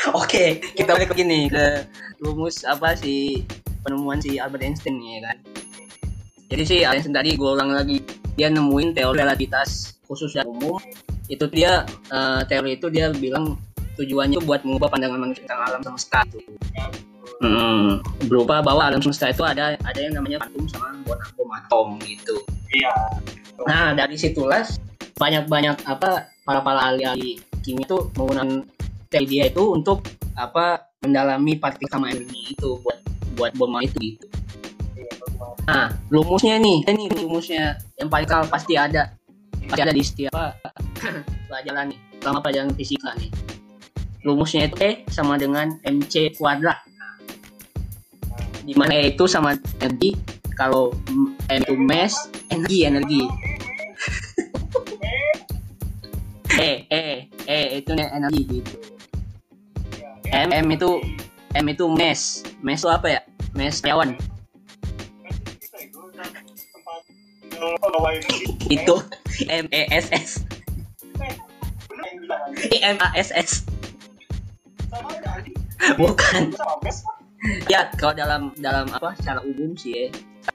Oke, 0.16 0.64
kita 0.72 0.96
balik 0.96 1.12
lagi 1.12 1.28
nih 1.28 1.52
ke 1.52 1.64
rumus 2.24 2.64
apa 2.64 2.96
sih 2.96 3.44
penemuan 3.84 4.16
si 4.16 4.40
Albert 4.40 4.64
Einstein 4.64 4.96
ya 4.96 5.28
kan. 5.28 5.36
Jadi 6.50 6.62
si 6.66 6.76
Einstein 6.82 7.14
tadi 7.14 7.38
gue 7.38 7.46
ulang 7.46 7.70
lagi 7.70 8.02
dia 8.34 8.50
nemuin 8.50 8.98
teori 8.98 9.22
relativitas 9.22 9.94
khusus 10.10 10.34
dan 10.34 10.50
umum. 10.50 10.82
Itu 11.30 11.46
dia 11.46 11.86
eh, 12.10 12.42
teori 12.50 12.74
itu 12.74 12.90
dia 12.90 13.14
bilang 13.14 13.54
tujuannya 13.94 14.42
itu 14.42 14.42
buat 14.42 14.66
mengubah 14.66 14.90
pandangan 14.90 15.22
manusia 15.22 15.46
tentang 15.46 15.62
alam 15.70 15.80
semesta 15.86 16.26
itu. 16.26 16.42
Hmm, 17.40 18.02
berupa 18.28 18.60
bahwa 18.60 18.90
alam 18.90 19.00
semesta 19.00 19.30
itu 19.30 19.46
ada 19.46 19.78
ada 19.80 20.00
yang 20.02 20.18
namanya 20.18 20.42
kuantum 20.42 20.66
sama 20.68 20.90
bom 21.06 21.50
atom 21.54 21.96
gitu. 22.02 22.36
Iya. 22.74 22.92
Nah 23.64 23.94
dari 23.94 24.18
situlah 24.18 24.66
banyak-banyak 25.16 25.86
apa 25.86 26.34
para 26.42 26.60
para 26.66 26.80
ahli-ahli 26.90 27.38
kimia 27.62 27.86
itu 27.86 27.96
menggunakan 28.18 28.66
teori 29.06 29.26
dia 29.28 29.44
itu 29.52 29.62
untuk 29.70 30.02
apa 30.34 30.90
mendalami 31.04 31.56
partikel 31.60 31.88
sama 31.92 32.10
energi 32.10 32.56
itu 32.56 32.80
buat 32.80 32.98
buat 33.36 33.52
bom 33.56 33.72
itu 33.80 33.96
gitu. 34.00 34.26
Nah 35.68 35.92
rumusnya 36.10 36.58
nih, 36.58 36.84
ini 36.88 37.04
rumusnya 37.12 37.78
yang 37.96 38.08
paling 38.10 38.28
kal 38.28 38.44
pasti 38.48 38.74
ada 38.76 39.14
pasti 39.68 39.80
ada 39.80 39.92
di 39.94 40.02
setiap 40.02 40.34
pelajaran 41.48 41.94
nih, 41.94 41.98
selama 42.20 42.38
pelajaran 42.42 42.70
fisika 42.74 43.10
nih. 43.16 43.30
Rumusnya 44.20 44.68
itu 44.68 44.76
E 44.84 44.90
sama 45.08 45.40
dengan 45.40 45.80
mc 45.84 46.12
kuadrat. 46.36 46.76
Di 48.66 48.76
mana 48.76 48.92
E 48.92 49.16
itu 49.16 49.24
sama 49.24 49.56
energi, 49.80 50.12
kalau 50.52 50.92
M 51.48 51.60
itu 51.64 51.74
mass, 51.80 52.28
energi 52.52 52.78
energi. 52.84 53.22
E, 56.60 56.84
E, 56.92 57.24
E 57.48 57.80
itu 57.80 57.96
energi 57.96 58.42
gitu. 58.44 58.76
M, 60.28 60.52
M 60.52 60.66
itu 60.68 61.00
M 61.56 61.66
itu 61.72 61.84
mes. 61.88 62.44
Mes 62.60 62.78
itu 62.84 62.90
apa 62.92 63.08
ya? 63.08 63.20
Mes 63.56 63.80
karyawan. 63.80 64.12
Itu 68.70 68.94
M 69.48 69.66
E 69.70 69.82
S 69.90 70.06
S. 70.12 70.30
E 72.70 72.76
M 72.84 72.96
A 73.00 73.08
S 73.16 73.30
S. 73.34 73.50
Bukan. 75.96 76.54
Ya, 77.72 77.88
kalau 77.96 78.12
dalam 78.12 78.52
dalam 78.60 78.84
apa 78.92 79.16
secara 79.16 79.40
umum 79.40 79.72
sih 79.72 79.96
ya, 79.96 80.06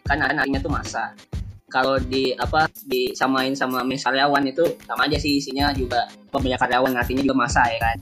kan 0.05 0.21
artinya 0.21 0.61
tuh 0.61 0.69
masa. 0.69 1.17
Kalau 1.65 1.97
di 1.97 2.31
apa 2.37 2.69
disamain 2.85 3.57
sama 3.57 3.81
mes 3.81 4.05
karyawan 4.05 4.45
itu 4.47 4.63
sama 4.85 5.09
aja 5.09 5.17
sih 5.17 5.41
isinya 5.41 5.73
juga 5.73 6.05
pembelian 6.29 6.61
karyawan 6.61 6.93
artinya 6.93 7.25
juga 7.25 7.35
masa 7.35 7.65
ya 7.67 7.79
kan. 7.81 7.97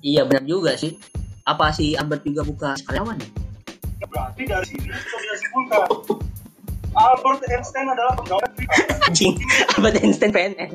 Iya 0.00 0.22
benar 0.24 0.46
juga 0.46 0.78
sih. 0.78 0.94
Apa 1.42 1.74
sih 1.74 1.98
Albert 1.98 2.22
juga 2.22 2.46
buka 2.46 2.70
karyawan? 2.86 3.18
Berarti 4.02 4.42
dari 4.46 4.66
sini 4.66 4.90
bisa 4.90 5.18
Albert 6.92 7.40
Einstein 7.48 7.88
adalah 7.88 8.12
pegawai 8.20 8.48
Anjing, 9.08 9.40
Albert 9.76 9.96
Einstein 10.04 10.30
PNS. 10.32 10.72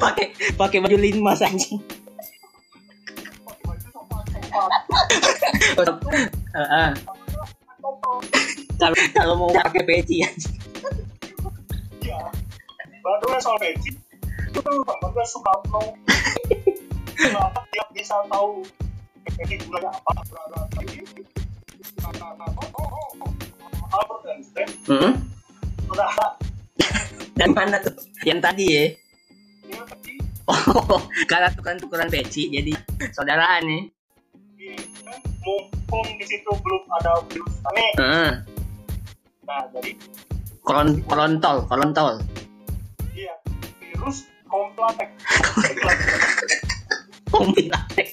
Pakai 0.00 0.32
pakai 0.56 0.80
baju 0.80 0.96
linmas 0.96 1.44
anjing. 1.44 1.76
Kalau 5.76 5.94
kalau 9.12 9.34
mau 9.36 9.50
pakai 9.52 9.84
peci 9.84 10.24
anjing. 10.24 10.56
Iya. 12.00 12.32
Baru 13.04 13.36
soal 13.44 13.60
peci. 13.60 13.92
Itu 14.56 14.72
Bapak 14.88 15.24
Soekarno. 15.28 15.92
Kenapa 17.14 17.60
dia 17.76 17.84
bisa 17.92 18.16
tahu 18.32 18.64
peci 19.36 19.60
gulanya 19.68 19.92
apa? 19.92 20.12
Berapa 20.24 20.80
ini? 20.88 21.04
Heeh. 24.84 25.12
udah 25.92 26.08
Dan 27.34 27.50
mana 27.56 27.80
tuh? 27.80 27.94
Yang 28.22 28.40
tadi 28.44 28.64
ya. 28.68 28.84
Oh, 30.44 31.00
karena 31.30 31.48
tukeran-tukeran 31.56 32.12
peci 32.12 32.52
jadi 32.52 32.72
saudaraan 33.16 33.64
nih. 33.64 33.82
mumpung 35.44 36.08
di 36.16 36.24
situ 36.24 36.48
belum 36.48 36.82
ada 37.00 37.20
virus 37.28 37.54
aneh. 37.68 37.90
Heeh. 38.00 38.30
Nah, 39.44 39.60
jadi 39.76 39.92
Kolon 40.64 41.04
kolontol, 41.04 41.68
kolontol. 41.68 42.24
dia 43.12 43.36
virus 43.76 44.24
komplatek. 44.48 45.12
Komplatek. 47.34 48.08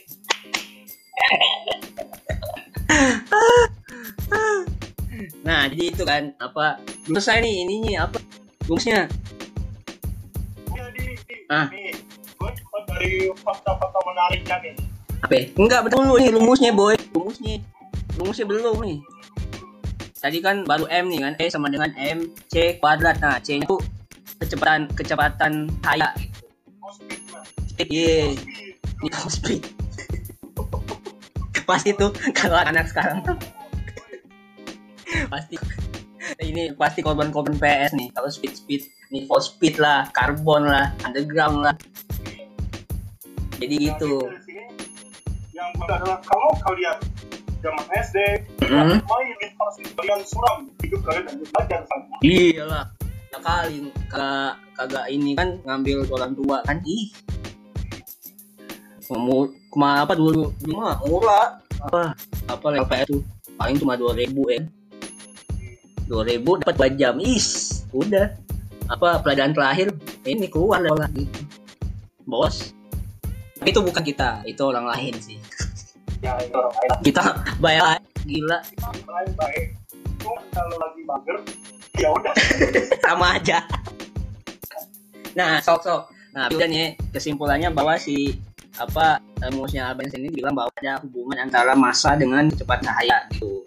Nah, 5.46 5.70
jadi 5.70 5.84
itu 5.94 6.04
kan 6.04 6.34
apa? 6.38 6.82
Selesai 7.06 7.42
nih 7.42 7.66
ininya 7.66 8.10
apa? 8.10 8.18
Rumusnya. 8.66 9.10
Ah. 11.52 11.68
dari 12.92 13.28
fakta-fakta 13.44 14.00
menariknya 14.08 14.56
nih. 14.64 14.74
Apa? 15.22 15.34
ya? 15.36 15.44
Enggak 15.58 15.82
betul 15.88 16.00
dulu 16.06 16.16
nih 16.22 16.30
rumusnya, 16.32 16.72
boy. 16.72 16.96
Rumusnya. 17.12 17.60
Rumusnya 18.16 18.46
belum 18.48 18.78
nih. 18.82 19.00
Tadi 20.22 20.38
kan 20.38 20.64
baru 20.64 20.86
M 20.88 21.10
nih 21.10 21.20
kan, 21.26 21.34
E 21.42 21.46
sama 21.50 21.68
dengan 21.74 21.90
M 21.98 22.30
C 22.54 22.78
kuadrat. 22.78 23.18
Nah, 23.20 23.42
C 23.42 23.58
itu 23.58 23.76
kecepatan 24.38 24.86
kecepatan 24.94 25.70
cahaya. 25.82 26.14
Speed, 27.74 27.90
yeah. 27.90 28.30
Speed. 28.86 29.14
For 29.18 29.32
speed. 29.34 29.62
pasti 31.72 31.96
tuh 31.96 32.12
kalau 32.36 32.60
anak 32.60 32.92
sekarang 32.92 33.24
pasti. 35.32 35.56
Ini 36.38 36.78
pasti 36.78 37.02
korban-korban 37.02 37.58
PS 37.58 37.98
nih. 37.98 38.10
Kalau 38.14 38.30
speed 38.30 38.54
speed. 38.56 38.82
Nih 39.12 39.28
for 39.28 39.44
speed 39.44 39.82
lah 39.82 40.08
karbon 40.16 40.70
lah 40.70 40.96
underground 41.04 41.68
lah. 41.68 41.76
Jadi 43.60 43.76
yang 43.78 43.86
gitu. 43.94 44.14
Yang 45.52 45.70
benar 45.78 45.98
adalah 46.02 46.20
kalau 46.24 46.52
kalian 46.66 46.98
zaman 47.62 47.86
SD 47.94 48.18
mm-hmm. 48.66 48.98
main 49.06 49.36
di 49.38 49.48
kalian 49.94 50.20
suram 50.26 50.58
hidup 50.82 51.02
kalian 51.06 51.24
dan 51.30 51.36
belajar 51.38 51.82
sama. 51.86 52.16
Iyalah. 52.26 52.86
Ya 53.32 53.40
kali 53.40 53.78
kagak 54.12 54.54
kagak 54.76 55.06
ini 55.08 55.32
kan 55.38 55.56
ngambil 55.64 56.04
orang 56.10 56.34
tua 56.34 56.58
kan? 56.66 56.78
Ih. 56.84 57.14
Mau 59.12 59.44
ke 59.48 59.76
mana 59.76 60.08
apa 60.08 60.16
dulu? 60.16 60.50
Dulu 60.64 60.74
mah 60.74 60.98
murah 61.04 61.48
apa 61.82 62.16
apa 62.48 62.66
LPR 62.80 63.06
itu 63.10 63.20
paling 63.60 63.78
cuma 63.78 64.00
dua 64.00 64.16
ribu 64.16 64.48
ya. 64.50 64.62
eh 64.62 64.81
dua 66.12 66.28
ribu 66.28 66.60
dapat 66.60 66.76
dua 66.76 66.90
jam. 67.00 67.16
Is 67.24 67.82
udah. 67.96 68.36
Apa 68.92 69.24
pelajaran 69.24 69.56
terakhir? 69.56 69.96
Ini 70.28 70.52
keluar 70.52 70.84
lagi 70.84 71.24
bos. 72.28 72.76
Itu 73.64 73.80
bukan 73.80 74.04
kita 74.04 74.44
itu 74.44 74.60
orang 74.68 74.92
lain 74.92 75.16
sih. 75.24 75.40
Ya, 76.20 76.36
itu 76.44 76.52
orang 76.52 76.76
lain. 76.76 77.00
kita 77.08 77.24
bayar 77.64 78.04
gila. 78.28 78.60
Kalau 80.52 80.76
lagi 80.84 81.02
mager 81.08 81.38
ya 81.96 82.10
sama 83.00 83.40
aja. 83.40 83.64
Nah 85.40 85.64
sok 85.64 85.80
sok 85.88 86.02
nah 86.36 86.52
udah 86.52 86.68
nih. 86.68 87.00
Kesimpulannya 87.16 87.72
bahwa 87.72 87.96
si 87.96 88.36
apa 88.76 89.24
musnya 89.56 89.88
Albans 89.88 90.12
ini 90.20 90.28
bilang 90.28 90.60
bahwa 90.60 90.72
ada 90.84 91.00
hubungan 91.08 91.48
antara 91.48 91.72
masa 91.72 92.20
dengan 92.20 92.52
cepat 92.52 92.84
cahaya 92.84 93.24
gitu. 93.32 93.64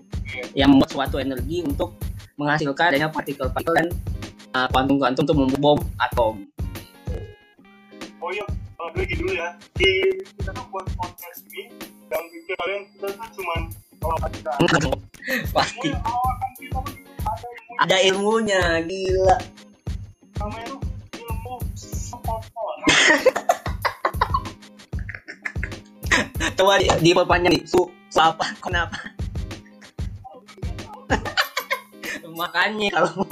Yang 0.52 0.68
membuat 0.76 0.90
suatu 0.92 1.16
energi 1.22 1.62
untuk 1.64 1.94
menghasilkan 2.34 2.90
adanya 2.90 3.08
partikel-partikel 3.10 3.74
dan 3.74 3.88
uh, 4.54 4.66
kuantum-kuantum 4.70 5.22
untuk 5.22 5.36
membom 5.38 5.78
atom. 6.02 6.42
Oh 8.18 8.30
iya, 8.32 8.46
uh, 8.80 8.88
gue 8.94 9.04
gini 9.06 9.22
dulu 9.22 9.32
ya. 9.38 9.54
Di 9.78 9.90
kita 10.40 10.50
tuh 10.50 10.66
buat 10.72 10.86
podcast 10.98 11.46
ini, 11.52 11.70
dan 12.10 12.22
pikir 12.30 12.54
kalian 12.58 12.82
kita 12.96 13.06
tuh 13.14 13.28
cuman 13.38 13.60
kalau 14.02 14.16
kita 14.30 14.50
pasti. 15.56 15.90
Ada 15.94 16.02
ilmu 16.74 17.78
ada 17.80 17.96
ilmunya 18.02 18.62
gila. 18.86 19.36
Namanya 20.42 20.64
tuh 20.74 20.80
ilmu 21.22 21.54
sepotong. 21.78 22.78
coba 26.54 26.78
di, 26.78 26.86
di 27.02 27.10
perpanjang 27.10 27.52
nih 27.58 27.62
su, 27.66 27.82
su 28.10 28.20
apa? 28.22 28.46
Kenapa 28.62 29.13
makanya 32.34 32.88
kalau 32.92 33.24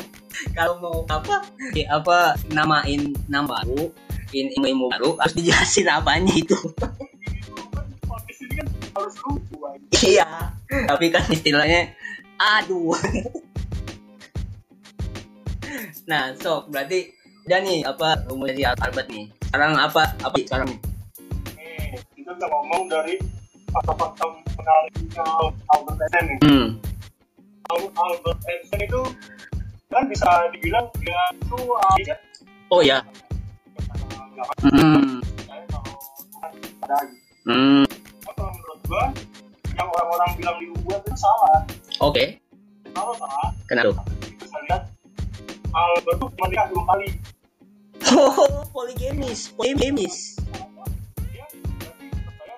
kalau 0.57 0.75
mau 0.81 0.99
apa 1.11 1.45
ya 1.75 1.87
apa 1.99 2.39
namain 2.55 3.13
nama 3.27 3.63
baru 3.63 3.91
in 4.33 4.49
ilmu 4.59 4.67
ilmu 4.71 4.87
baru 4.91 5.11
harus 5.21 5.35
dijelasin 5.37 5.87
apanya 5.93 6.33
itu 6.33 6.57
harus 8.97 9.17
lucu 9.27 9.57
iya 10.07 10.55
tapi 10.89 11.13
kan 11.13 11.27
istilahnya 11.29 11.93
aduh 12.41 12.97
nah 16.11 16.33
so 16.39 16.67
berarti 16.73 17.13
udah 17.47 17.59
nih 17.63 17.79
apa 17.83 18.23
rumus 18.31 18.55
dari 18.55 18.63
Albert 18.67 19.09
nih 19.11 19.27
sekarang 19.51 19.75
apa 19.79 20.03
apa 20.23 20.37
sekarang 20.39 20.69
nih 20.71 20.81
Eh, 21.59 22.01
kita 22.17 22.33
bisa 22.33 22.47
ngomong 22.49 22.89
dari 22.89 23.21
fakta-fakta 23.73 24.25
menariknya 24.57 25.25
Albert 25.73 25.99
Einstein 26.01 26.25
nih. 26.29 26.39
Hmm. 26.45 26.67
Al- 27.71 27.93
Albert 27.95 28.39
Einstein 28.49 28.83
itu 28.83 29.03
kan 29.93 30.09
bisa 30.09 30.29
dibilang 30.51 30.89
dia 30.99 31.21
itu 31.37 31.57
uh, 31.61 31.95
dia 32.01 32.17
Oh 32.73 32.81
ya. 32.81 33.05
Hmm. 34.65 35.21
ada 36.83 36.99
gitu. 37.07 37.21
Hmm. 37.45 37.85
Kalau 38.25 38.49
menurut 38.51 38.81
gua 38.89 39.05
yang 39.77 39.89
orang-orang 39.93 40.31
bilang 40.41 40.57
di 40.59 40.67
gua 40.83 40.97
itu 40.99 41.13
salah. 41.15 41.61
Oke. 42.01 42.41
Kalau 42.93 43.13
salah, 43.17 43.49
Kenapa? 43.69 44.03
kita 44.25 44.35
bisa 44.41 44.57
lihat 44.67 44.83
Albert 45.73 46.17
tuh 46.19 46.29
menikah 46.41 46.67
dua 46.69 46.83
kali. 46.89 47.09
Oh, 48.13 48.61
poligemis, 48.73 49.49
poligemis. 49.57 50.37
Dia 51.33 51.47
berarti 51.49 52.07
percaya 52.13 52.57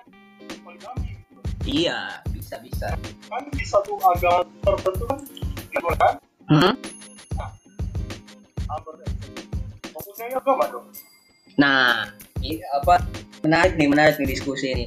poligami 0.59 1.09
gitu. 1.15 1.39
Iya, 1.63 1.99
bisa 2.45 2.61
bisa. 2.61 2.87
Kan 3.25 3.41
di 3.49 3.65
satu 3.65 3.97
agama 4.05 4.45
tertentu 4.61 5.03
kan 5.09 5.19
dibolehkan 5.73 6.13
Hmm. 6.45 6.77
Albert 8.69 9.01
Einstein. 9.01 9.33
Mempunyai 9.89 10.33
agama 10.37 10.63
dong. 10.69 10.85
Nah, 11.57 12.05
ini 12.45 12.61
apa 12.69 13.01
menarik 13.41 13.73
nih, 13.73 13.89
menarik 13.89 14.21
nih 14.21 14.29
diskusi 14.29 14.77
ini. 14.77 14.85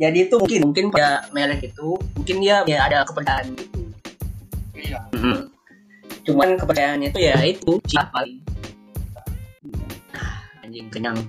Jadi 0.00 0.32
itu 0.32 0.40
mungkin 0.40 0.60
mungkin 0.72 0.84
pada 0.88 1.28
merek 1.36 1.60
itu 1.60 2.00
mungkin 2.16 2.36
dia 2.40 2.64
ya 2.64 2.88
ada 2.88 3.04
kepercayaan 3.04 3.52
gitu. 3.52 3.80
Iya. 4.72 5.00
Hmm. 5.12 5.52
Cuman 6.24 6.56
kepercayaannya 6.56 7.12
itu 7.12 7.20
ya 7.20 7.36
itu 7.44 7.76
siapa 7.84 8.16
paling. 8.16 8.40
Ah, 10.16 10.64
Anjing 10.64 10.88
kenyang. 10.88 11.20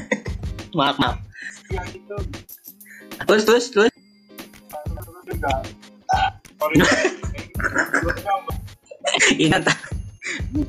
maaf 0.80 0.96
maaf. 0.96 1.20
Yang 1.68 2.00
itu 2.00 2.16
Terus 3.28 3.44
terus 3.44 3.66
terus. 3.68 3.91
Juga. 5.32 5.54
Nyambung. 8.22 8.58
Ingat 9.40 9.62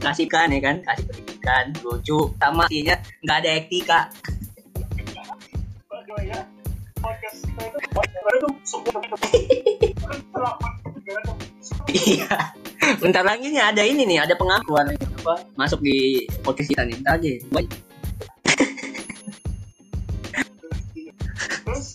kasihkan 0.01 0.49
ya 0.49 0.59
kan, 0.59 0.75
kasih 0.81 1.05
pendidikan, 1.07 1.65
lucu, 1.85 2.33
sama 2.41 2.65
artinya 2.65 2.95
nggak 3.23 3.37
ada 3.43 3.49
etika. 3.61 3.99
Iya. 11.93 12.35
Bentar 12.99 13.23
lagi 13.23 13.47
nih 13.53 13.63
ada 13.63 13.83
ini 13.85 14.03
nih, 14.03 14.19
ada 14.23 14.35
pengakuan 14.35 14.91
apa 15.23 15.45
masuk 15.55 15.79
di 15.85 16.25
podcast 16.43 16.67
kita 16.73 16.83
nih. 16.83 16.97
Bentar 16.99 17.15
aja. 17.21 17.29
Baik. 17.53 17.69
Terus 21.63 21.87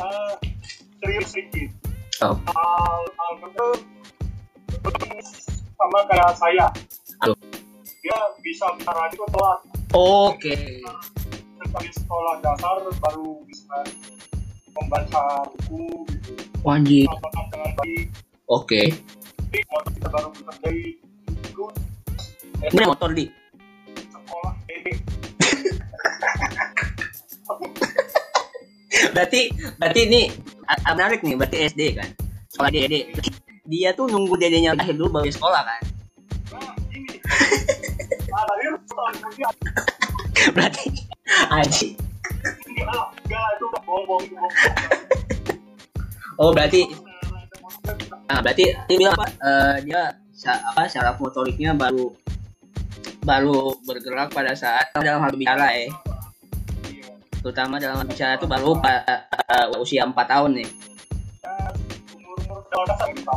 uh, 0.00 0.34
serius 1.02 1.34
sedikit. 1.34 1.70
Oh. 2.22 2.38
Albert 3.18 3.52
tuh 3.58 3.74
sama 5.74 5.98
kayak 6.06 6.30
saya. 6.38 6.66
Halo. 7.18 7.34
Dia 8.06 8.18
bisa 8.38 8.70
bentar 8.78 8.94
lagi 8.94 9.18
tuh 9.18 9.26
telat. 9.34 9.58
Oke. 9.98 10.54
Sekali 11.58 11.90
sekolah 11.90 12.34
dasar 12.38 12.86
baru 13.02 13.42
bisa 13.50 13.76
membaca 14.78 15.42
buku 15.66 16.06
gitu. 16.14 16.32
Baik. 16.62 17.10
Oke. 18.46 18.94
Tapi 18.94 19.58
waktu 19.74 19.90
kita 19.98 20.08
baru 20.08 20.28
bekerja 20.30 20.70
itu 20.70 21.66
Ini 22.62 22.86
motor 22.86 23.10
di. 23.10 23.26
sekolah 24.06 24.54
ini 24.70 24.92
Berarti 29.12 29.40
berarti 29.82 30.00
ini 30.06 30.22
menarik 30.94 31.20
nih, 31.22 31.34
berarti 31.38 31.56
SD 31.70 31.80
kan. 31.98 32.08
Sekolah 32.52 32.70
dede. 32.70 33.10
Dia 33.66 33.94
tuh 33.94 34.10
nunggu 34.10 34.34
dedenya 34.36 34.74
lahir 34.74 34.94
dulu 34.94 35.22
baru 35.22 35.30
sekolah 35.30 35.62
kan. 35.64 35.82
Berarti 40.56 40.90
Aji. 41.52 41.94
Oh, 46.40 46.50
berarti 46.50 46.82
Nah, 48.32 48.40
berarti 48.40 48.64
dia 48.88 48.96
bilang 48.96 49.14
apa? 49.14 49.26
Eh, 49.28 49.76
dia 49.86 50.02
apa 50.48 50.88
saraf 50.90 51.20
motoriknya 51.20 51.76
baru 51.76 52.10
baru 53.22 53.76
bergerak 53.86 54.34
pada 54.34 54.56
saat 54.56 54.90
dalam 54.98 55.22
hal 55.22 55.36
bicara 55.36 55.70
ya. 55.70 55.86
Iya. 55.86 56.11
Terutama 57.42 57.74
dalam 57.82 58.06
bicara 58.06 58.38
itu 58.38 58.46
baru 58.46 58.78
pa- 58.78 59.02
eh, 59.02 59.66
usia 59.76 60.06
4 60.06 60.14
tahun 60.30 60.62
nih. 60.62 60.68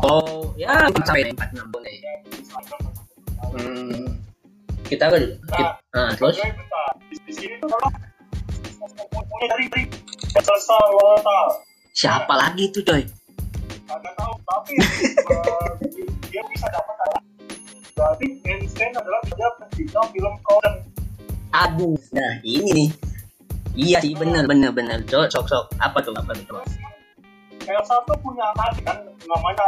Oh, 0.05 0.53
ya 0.55 0.87
4 0.87 1.03
sampai 1.03 1.33
4 1.33 1.49
6 1.57 1.67
tahun 1.73 1.83
ya. 1.83 1.93
Hmm. 3.55 4.03
Kita 4.85 5.09
kan 5.09 5.17
kita, 5.17 5.65
nah, 5.89 6.09
terus 6.13 6.37
siapa 11.95 12.33
lagi 12.37 12.69
tuh 12.69 12.83
coy? 12.85 13.01
agak 13.85 14.13
tahu 14.17 14.33
tapi 14.45 14.73
eh, 14.81 15.69
dia 16.33 16.41
bisa 16.49 16.67
dapat 16.73 16.95
apa 17.05 17.19
berarti 17.95 18.27
Einstein 18.43 18.91
adalah 18.97 19.21
dia 19.29 19.47
pencipta 19.61 20.01
film 20.09 20.33
Frozen 20.41 20.75
Aduh, 21.55 21.95
nah 22.11 22.33
ini 22.43 22.67
nih. 22.67 22.89
Iya 23.75 23.99
sih 23.99 24.15
bener 24.15 24.47
bener 24.47 24.71
bener. 24.71 24.99
Cok 25.03 25.27
sok 25.29 25.45
sok. 25.47 25.65
Apa 25.77 25.99
tuh 25.99 26.15
apa 26.15 26.31
tuh? 26.33 26.63
Elsa 27.65 27.95
tuh 28.05 28.17
punya 28.21 28.45
adik 28.61 28.85
kan 28.85 28.97
namanya 29.25 29.67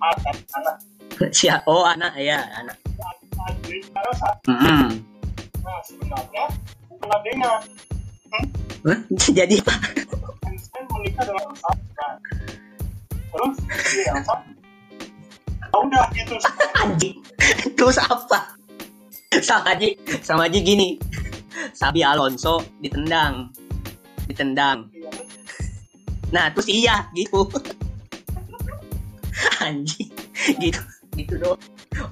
Adam 0.00 0.36
anak 0.56 0.76
Siapa? 1.36 1.68
Oh 1.68 1.84
anak 1.84 2.16
ya 2.16 2.40
anak. 2.56 2.76
adik 3.36 3.84
Elsa 3.92 4.28
Hmm. 4.48 4.88
nah 5.60 5.78
sebenarnya 5.84 6.44
bukan 6.88 7.08
adiknya 7.12 7.52
Hah? 8.88 8.98
Jadi 9.36 9.60
apa? 9.60 9.74
Einstein 10.48 10.84
menikah 10.88 11.22
dengan 11.28 11.44
Elsa 11.52 11.70
nah, 11.92 12.12
terus 13.28 13.54
si 13.84 13.98
Elsa 14.08 14.34
ya 15.60 15.76
udah 15.76 16.04
gitu 16.16 16.34
anjing 16.80 17.16
terus 17.76 18.00
apa 18.00 18.56
sama 19.44 19.76
aja 19.76 19.86
sama 20.24 20.48
aja 20.48 20.56
gini 20.56 20.96
Sabi 21.72 22.04
Alonso 22.04 22.62
ditendang. 22.78 23.50
Ditendang. 24.28 24.92
Nah 26.30 26.52
terus 26.52 26.68
iya 26.68 27.08
gitu. 27.14 27.48
Anjing 29.66 30.10
gitu 30.60 30.80
gitu 31.16 31.34
dong 31.40 31.56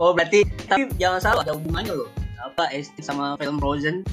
oh 0.00 0.16
berarti 0.16 0.48
tapi 0.64 0.88
jangan 0.96 1.20
salah 1.20 1.42
ada 1.44 1.56
hubungannya 1.56 1.92
loh. 1.92 2.10
Apa 2.44 2.68
SD 2.72 3.00
sama 3.00 3.40
film 3.40 3.56
Frozen? 3.56 4.04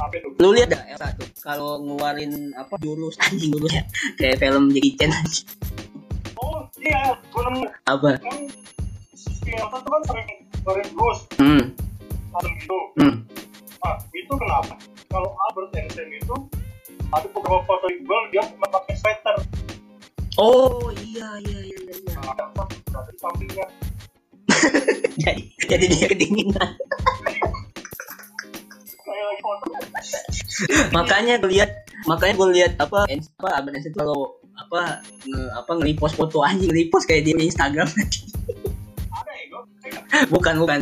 Apa 0.00 0.12
itu? 0.16 0.28
Lu 0.40 0.56
lihat 0.56 0.72
gak 0.72 0.88
Elsa 0.88 1.12
tuh? 1.20 1.28
Kalau 1.44 1.84
ngeluarin 1.84 2.56
apa 2.56 2.80
jurus 2.80 3.20
anjing 3.20 3.52
dulu 3.52 3.68
ya 3.76 3.84
kayak 4.16 4.40
film 4.40 4.72
Jackie 4.72 4.94
Chan 4.96 5.12
anjing. 5.12 5.46
oh 6.42 6.66
iya 6.82 7.14
belum 7.30 7.54
apa? 7.86 8.18
kan 8.18 8.38
si 9.14 9.50
Elsa 9.52 9.78
tuh 9.78 9.90
kan 9.90 10.02
sering 10.10 10.28
sering 10.64 10.88
terus 10.90 11.18
hmm. 11.38 11.64
Gitu. 12.32 12.78
Hmm 12.96 13.14
nah 13.82 13.98
itu 14.14 14.32
kenapa? 14.38 14.74
Kalau 15.10 15.34
Albert 15.50 15.74
Einstein 15.74 16.10
itu 16.14 16.36
ada 17.12 17.26
beberapa 17.28 17.60
foto 17.66 17.86
iqbal 17.90 18.22
dia 18.32 18.42
pakai 18.46 18.94
sweater. 18.96 19.36
Oh 20.40 20.88
iya 20.96 21.28
iya 21.44 21.60
iya 21.68 21.80
iya, 21.92 22.16
nah 22.24 22.32
berada 22.56 23.10
di 23.10 23.18
sampingnya. 23.20 23.66
Jadi 25.22 25.42
jadi 25.68 25.84
dia 25.88 26.06
kedinginan. 26.08 26.70
Makanya 30.92 31.40
gue 31.40 31.50
lihat 31.52 31.70
makanya 32.04 32.34
gue 32.38 32.48
lihat 32.56 32.72
apa 32.80 33.08
apa 33.08 33.48
Albert 33.60 33.74
Einstein 33.76 33.94
kalau 33.96 34.36
apa 34.52 35.00
nge, 35.26 35.42
apa 35.52 35.70
nge-repost 35.80 36.14
foto 36.16 36.44
anjing 36.44 36.68
nge-repost 36.70 37.08
kayak 37.08 37.24
di 37.28 37.32
Instagram. 37.36 37.88
ada 37.88 38.70
bukan 40.30 40.54
bukan. 40.58 40.80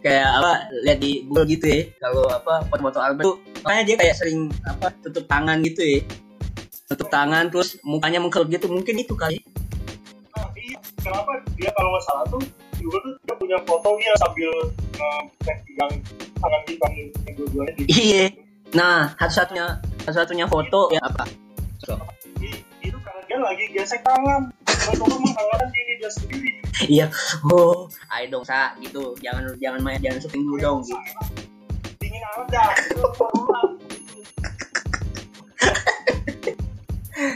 Kayak 0.00 0.28
apa 0.40 0.52
lihat 0.86 0.98
di 1.00 1.24
Google 1.28 1.46
gitu 1.48 1.66
ya. 1.68 1.80
Kalau 2.00 2.24
apa 2.28 2.64
foto-foto 2.68 2.98
Albert 3.00 3.24
tuh 3.24 3.36
makanya 3.64 3.84
dia 3.84 3.96
kayak 4.00 4.16
sering 4.16 4.48
apa 4.64 4.92
tutup 5.04 5.24
tangan 5.28 5.60
gitu 5.64 5.80
ya. 5.82 6.00
Tutup 6.88 7.08
tangan 7.12 7.52
terus 7.52 7.76
mukanya 7.84 8.18
mengkerut 8.18 8.48
gitu. 8.48 8.66
Mungkin 8.68 9.00
itu 9.00 9.12
kali. 9.12 9.38
Nah 10.36 10.48
iya. 10.56 10.78
Kenapa? 11.00 11.32
Dia 11.56 11.70
kalau 11.76 11.88
nggak 11.92 12.04
salah 12.08 12.24
tuh 12.28 12.42
Google 12.80 13.00
tuh 13.04 13.12
dia 13.28 13.34
punya 13.36 13.58
foto 13.68 13.88
dia 14.00 14.12
sambil 14.16 14.50
ngecek 14.96 15.56
pegang 15.68 15.92
tangan 16.40 16.62
kita 16.64 16.86
yang 16.96 17.34
dua-duanya 17.36 17.72
di 17.76 17.82
iya. 17.92 18.24
Nah 18.72 19.12
satu-satunya 19.20 19.66
satu-satunya 20.08 20.46
foto 20.48 20.88
ya 20.96 21.00
apa? 21.04 21.28
So, 21.84 21.96
dia 23.30 23.38
lagi 23.38 23.62
gesek 23.70 24.02
tangan. 24.02 24.50
Foto 24.66 25.06
menghangatkan 25.06 25.70
diri 25.70 26.02
dia 26.02 26.10
sendiri? 26.10 26.50
Iya. 26.90 27.06
Oh. 27.46 27.86
Ayo 28.10 28.26
dong 28.26 28.42
sa 28.42 28.74
gitu. 28.82 29.14
Jangan 29.22 29.54
jangan 29.62 29.78
main 29.86 30.02
jangan 30.02 30.18
syuting 30.18 30.50
dulu 30.50 30.58
dong 30.58 30.78
gitu. 30.82 30.98
Dingin 32.02 32.26
amat 32.34 32.46
dah 32.50 32.70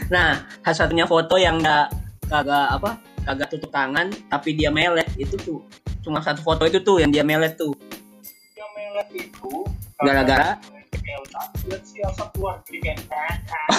nah 0.09 0.41
satu-satunya 0.65 1.05
foto 1.05 1.37
yang 1.37 1.61
nggak 1.61 1.93
kagak 2.25 2.73
apa 2.73 2.97
kagak 3.21 3.53
tutup 3.53 3.69
tangan 3.69 4.09
tapi 4.27 4.51
dia 4.51 4.67
melet 4.67 5.07
itu 5.15 5.39
tuh. 5.39 5.63
Cuma 6.03 6.19
satu 6.19 6.43
foto 6.43 6.67
itu 6.67 6.83
tuh 6.83 6.99
yang 6.99 7.13
dia 7.13 7.23
melet 7.23 7.55
tuh. 7.55 7.71
Yang 8.57 8.69
melet 8.75 9.07
itu 9.15 9.63
gara-gara? 10.03 10.59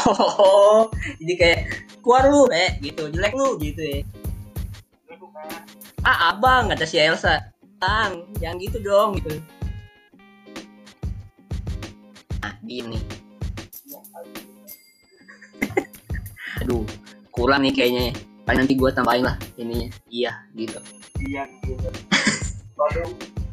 Oh 0.07 0.89
jadi 1.21 1.35
kayak 1.37 1.61
keluar 2.07 2.31
lu 2.31 2.47
eh 2.55 2.79
gitu. 2.79 3.11
Jelek 3.11 3.35
lu 3.35 3.59
gitu 3.59 3.83
ya. 3.83 4.07
Ah 6.07 6.31
abang 6.31 6.71
kata 6.71 6.87
si 6.87 7.03
Elsa. 7.03 7.51
Bang 7.83 8.23
jangan 8.38 8.62
gitu 8.62 8.79
dong 8.79 9.19
gitu. 9.19 9.42
Nah 12.38 12.55
diem 12.62 12.95
nih. 12.95 13.03
Aduh 16.62 16.87
kurang 17.35 17.66
nih 17.66 17.75
kayaknya 17.75 18.03
ya. 18.09 18.12
paling 18.47 18.62
nanti 18.62 18.79
gue 18.79 18.90
tambahin 18.95 19.27
lah 19.27 19.35
ininya. 19.59 19.90
Iya 20.07 20.33
gitu. 20.55 20.79
Iya 21.27 21.42
gitu. 21.66 21.90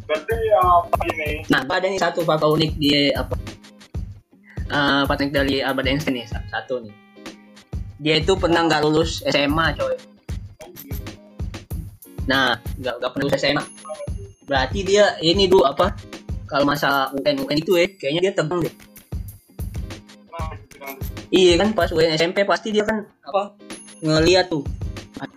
Berarti 0.06 0.34
apa 0.62 1.04
ini? 1.10 1.42
Nah 1.50 1.66
ada 1.66 1.90
nih 1.90 1.98
satu 1.98 2.22
fakta 2.22 2.46
unik 2.46 2.72
di 2.78 3.10
apa? 3.18 3.34
Eh 4.70 5.02
fakta 5.10 5.26
unik 5.26 5.34
dari 5.34 5.66
Albert 5.66 5.90
Einstein 5.90 6.22
nih 6.22 6.30
sa- 6.30 6.46
satu 6.54 6.86
nih 6.86 6.94
dia 8.02 8.18
itu 8.18 8.34
pernah 8.34 8.66
nggak 8.66 8.82
lulus 8.86 9.22
SMA 9.28 9.74
coy 9.78 9.96
nah 12.26 12.58
nggak 12.80 12.96
nggak 13.04 13.12
lulus 13.20 13.38
SMA 13.38 13.64
berarti 14.48 14.80
dia 14.84 15.16
ini 15.20 15.46
dulu 15.46 15.68
apa 15.68 15.94
kalau 16.48 16.66
masa 16.68 17.12
UN 17.14 17.46
UN 17.46 17.58
itu 17.60 17.78
ya 17.78 17.88
kayaknya 17.98 18.22
dia 18.30 18.34
tegang 18.36 18.62
deh 18.62 18.70
gitu 18.70 18.78
kan? 20.82 20.96
iya 21.34 21.58
kan 21.60 21.74
pas 21.74 21.92
UN 21.92 22.16
SMP 22.16 22.46
pasti 22.46 22.72
dia 22.74 22.86
kan 22.86 23.06
apa 23.26 23.52
ngeliat 24.04 24.50
tuh 24.52 24.64
ah, 25.20 25.28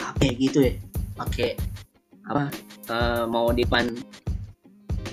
apa 0.00 0.20
ya 0.26 0.32
gitu 0.36 0.60
ya 0.64 0.72
pakai 1.16 1.56
apa 2.28 2.50
eh, 2.88 3.24
mau 3.26 3.52
dipan 3.52 3.88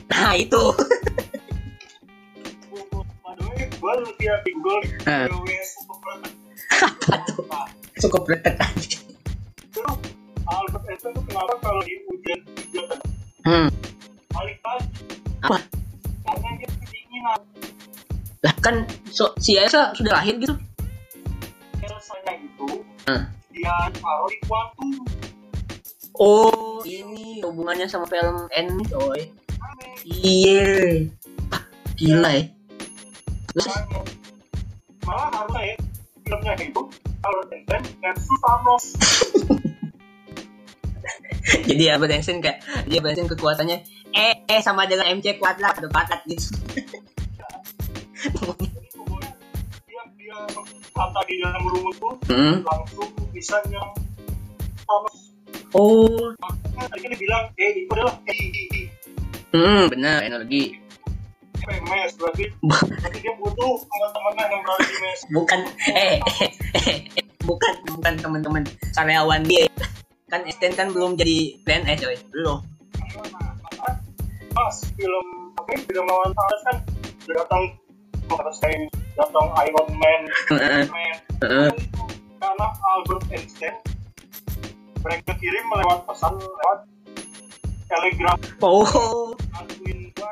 nah 0.07 0.35
itu 0.35 0.73
gue 3.77 3.93
di 4.43 4.51
Google 4.57 4.81
Ah. 5.07 5.27
Apa 6.71 7.15
tuh 7.27 7.43
cukup 8.03 8.23
deket 8.29 8.55
aja. 8.59 8.99
Albert 10.47 10.83
Einstein 10.87 11.11
tuh 11.11 11.23
kenapa 11.27 11.53
kalau 11.59 11.81
di 11.83 11.93
ujian 12.07 12.39
ujian 12.47 12.87
hmm. 13.43 13.67
balik 14.31 14.59
lagi 14.63 14.87
Apa? 15.43 15.57
karena 16.23 16.49
dia 16.55 16.69
kedinginan. 16.71 17.39
Lah 18.43 18.55
kan 18.63 18.75
so, 19.11 19.35
si 19.43 19.59
Elsa 19.59 19.91
sudah 19.91 20.23
lahir 20.23 20.39
gitu? 20.39 20.55
Elsanya 21.83 22.33
itu 22.39 22.67
Hmm. 23.07 23.23
dia 23.55 23.75
taruh 24.03 24.27
di 24.27 24.39
kuantum 24.47 24.91
oh 26.19 26.83
ini 26.83 27.39
hubungannya 27.45 27.87
sama 27.87 28.03
film 28.09 28.49
N 28.51 28.83
coy. 28.89 29.31
Iya. 30.03 31.07
Ah, 31.51 31.63
gila 31.95 32.29
ya. 32.35 32.43
Terus 33.55 33.67
malah 35.07 35.31
harusnya 35.31 35.61
ya 35.71 35.75
filmnya 36.27 36.53
itu 36.59 36.81
Albert 37.23 37.49
Einstein 37.55 37.83
versus 38.03 38.39
Thanos 38.43 38.85
jadi 41.67 41.83
Albert 41.95 42.11
Einstein 42.19 42.43
kayak 42.43 42.59
dia 42.91 42.99
Einstein 42.99 43.31
kekuatannya 43.31 43.77
eh 44.11 44.33
eh 44.51 44.59
sama 44.59 44.83
dengan 44.83 45.07
MC 45.15 45.39
kuadrat 45.39 45.79
atau 45.79 45.87
kuadrat 45.87 46.19
gitu 46.27 46.51
jadi 48.59 48.89
pokoknya 48.91 49.31
dia 49.87 50.03
dia 50.19 50.37
kata 50.91 51.19
di 51.31 51.33
dalam 51.39 51.63
rumus 51.63 51.95
tuh 51.95 52.13
hmm. 52.27 52.67
langsung 52.67 53.09
bisa 53.31 53.55
yang 53.71 53.87
Thanos 54.83 55.15
oh. 55.71 56.35
Makanya 56.37 56.87
tadi 56.91 57.01
kan 57.07 57.09
dibilang 57.15 57.43
eh 57.55 57.69
itu 57.75 57.91
adalah 57.95 58.15
hi 58.27 58.35
hi 58.35 58.63
hi 58.75 58.83
hmm 59.55 59.83
benar 59.87 60.27
energi 60.27 60.86
mes 61.67 62.11
berarti 62.15 62.43
berarti 62.63 63.19
dia 63.19 63.33
butuh 63.35 63.75
teman-temannya 63.83 64.43
yang 64.47 64.61
berada 64.63 64.83
di 64.87 64.97
mes. 65.03 65.19
Bukan 65.35 65.59
eh, 65.91 66.17
eh, 66.23 66.51
eh, 66.79 66.97
eh, 67.19 67.25
bukan 67.43 67.73
bukan 67.91 68.13
teman-teman 68.19 68.63
karyawan 68.95 69.43
dia. 69.43 69.67
Kan 70.31 70.43
Einstein 70.47 70.75
kan 70.75 70.87
belum 70.91 71.19
jadi 71.19 71.59
PNS 71.67 71.97
coy. 72.03 72.17
Belum. 72.31 72.59
Pas 74.55 74.75
film 74.95 75.27
apa 75.59 75.71
film 75.83 76.05
lawan 76.07 76.31
Thanos 76.31 76.61
kan 76.63 76.77
datang 77.27 77.63
Einstein 78.31 78.81
datang 79.19 79.47
Iron 79.67 79.89
Man 79.99 80.21
karena 82.37 82.67
Albert 82.95 83.23
Einstein 83.33 83.75
mereka 85.03 85.31
kirim 85.39 85.65
lewat 85.71 85.99
pesan 86.07 86.33
lewat 86.35 86.79
telegram. 87.87 88.37
Oh. 88.59 89.31
Gua 90.17 90.31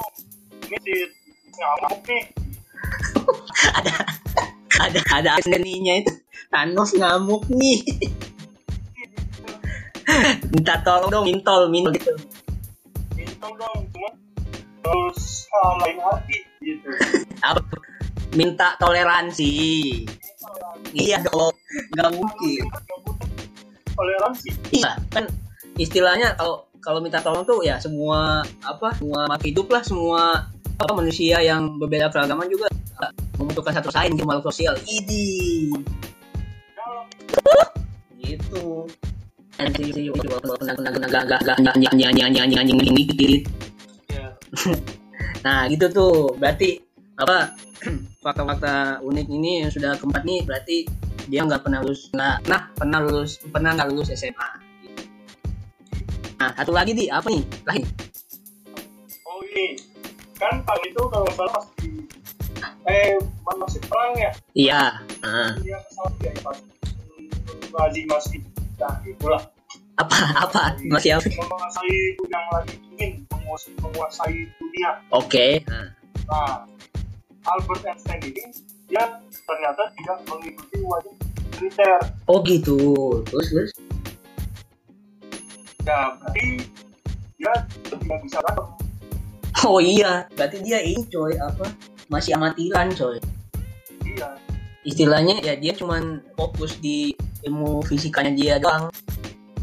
ini 0.66 1.25
si 1.56 1.64
ngamuk 1.64 2.04
nih 2.04 2.24
ada 3.72 3.92
ada 4.84 5.00
ada 5.16 5.32
seninya 5.40 5.94
itu. 6.04 6.12
Thanos 6.52 6.92
ngamuk 6.96 7.48
nih. 7.50 7.80
Minta 10.52 10.80
tolong 10.86 11.10
dong 11.10 11.26
mintol 11.26 11.72
mintol 11.72 11.96
gitu. 11.96 12.14
Minta 13.16 13.48
dong 13.56 13.80
cuma 13.90 14.10
terus 14.86 15.50
lain 15.82 15.98
hati 15.98 16.38
gitu. 16.62 16.88
Apa? 17.42 17.62
Minta 18.36 18.76
toleransi. 18.78 19.56
Iya 20.94 21.24
dong 21.26 21.56
nggak 21.96 22.10
mungkin. 22.14 22.64
Toleransi? 23.96 24.50
Iya 24.76 24.92
kan 25.10 25.26
istilahnya 25.80 26.36
kalau 26.38 26.68
kalau 26.84 27.00
minta 27.02 27.18
tolong 27.24 27.42
tuh 27.48 27.66
ya 27.66 27.82
semua 27.82 28.46
apa 28.62 28.94
semua 28.94 29.26
makhluk 29.26 29.50
hidup 29.50 29.68
lah 29.74 29.82
semua 29.82 30.22
apa 30.76 30.92
manusia 30.92 31.40
yang 31.40 31.80
berbeda 31.80 32.12
keragaman 32.12 32.52
juga 32.52 32.68
uh, 33.00 33.12
membutuhkan 33.40 33.80
satu 33.80 33.90
saing 33.92 34.16
di 34.20 34.24
makhluk 34.28 34.52
sosial 34.52 34.76
idi 34.84 35.72
gitu 38.20 38.84
ya 44.12 44.28
nah 45.46 45.64
gitu 45.72 45.86
tuh 45.96 46.16
berarti 46.36 46.84
apa 47.16 47.56
fakta-fakta 48.24 49.00
unik 49.00 49.28
ini 49.32 49.64
yang 49.64 49.72
sudah 49.72 49.96
keempat 49.96 50.28
nih 50.28 50.44
berarti 50.44 50.78
dia 51.32 51.48
nggak 51.48 51.64
pernah 51.64 51.80
lulus 51.80 52.12
nggak 52.12 52.38
nah 52.52 52.68
pernah 52.76 53.00
lulus 53.00 53.40
pernah 53.48 53.72
nggak 53.80 53.88
lulus 53.96 54.12
SMA 54.12 54.50
nah 56.36 56.52
satu 56.52 56.76
lagi 56.76 56.92
di 56.92 57.08
apa 57.08 57.32
nih 57.32 57.44
lain 57.64 57.84
oh 59.24 59.40
ini 59.56 59.95
kan 60.46 60.62
pak 60.62 60.78
itu 60.86 61.02
kalau 61.10 61.26
salah 61.34 61.52
pas 61.58 61.66
di 61.82 62.06
eh 62.86 63.18
masih 63.58 63.82
perang 63.90 64.14
ya? 64.14 64.32
Iya. 64.54 64.84
Nah, 65.26 65.58
dia 65.66 65.78
pesawat 65.90 66.14
dia 66.22 66.32
pas 66.46 66.58
lagi 67.74 68.02
masih 68.06 68.40
nah 68.78 69.02
itulah. 69.02 69.42
Apa? 69.98 70.18
Apa? 70.46 70.62
Masih 70.86 71.18
apa? 71.18 71.26
menguasai 71.34 71.98
yang 72.30 72.46
lagi 72.54 72.76
ingin 72.94 73.12
menguasai, 73.34 73.74
menguasai 73.82 74.38
dunia. 74.62 74.92
Oke. 75.10 75.66
Nah, 75.66 75.88
nah 76.30 76.54
Albert 77.50 77.82
Einstein 77.90 78.22
ini 78.22 78.44
dia 78.86 79.04
ternyata 79.50 79.90
tidak 79.98 80.18
mengikuti 80.30 80.78
wajib 80.86 81.14
militer. 81.58 82.00
Oh 82.30 82.38
gitu. 82.46 82.78
Terus 83.34 83.48
terus? 83.50 83.72
Ya 85.90 86.14
berarti 86.22 86.46
dia 87.42 87.54
tidak 87.90 88.20
bisa 88.22 88.38
datang 88.46 88.85
oh 89.68 89.80
iya. 89.80 90.28
Berarti 90.36 90.60
dia 90.60 90.84
ini 90.84 91.08
coy 91.08 91.36
apa? 91.40 91.72
Masih 92.12 92.36
amatiran 92.36 92.92
coy. 92.92 93.18
Dia 94.04 94.36
istilahnya 94.86 95.42
ya 95.42 95.58
dia 95.58 95.74
cuman 95.74 96.22
fokus 96.38 96.78
di 96.78 97.16
ilmu 97.48 97.82
fisikanya 97.88 98.32
dia 98.36 98.54
doang. 98.60 98.92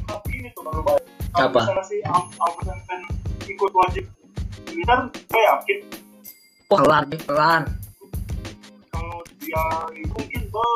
Tapi 0.08 0.30
ini 0.40 0.48
tuh 0.56 0.64
baru 0.64 0.80
baik. 0.82 1.04
Apa? 1.32 1.64
misalnya 1.64 1.84
si 1.88 1.96
Al- 2.04 2.28
Albert 2.44 2.68
Einstein 2.76 3.00
ikut 3.48 3.72
wajib 3.72 4.04
gue 4.68 5.40
yakin. 5.40 5.78
Wah 6.72 7.04
deh 7.04 7.20
kelar 7.24 7.64
kalau 8.92 9.20
dia 9.40 9.64
mungkin 10.12 10.42
be 10.48 10.68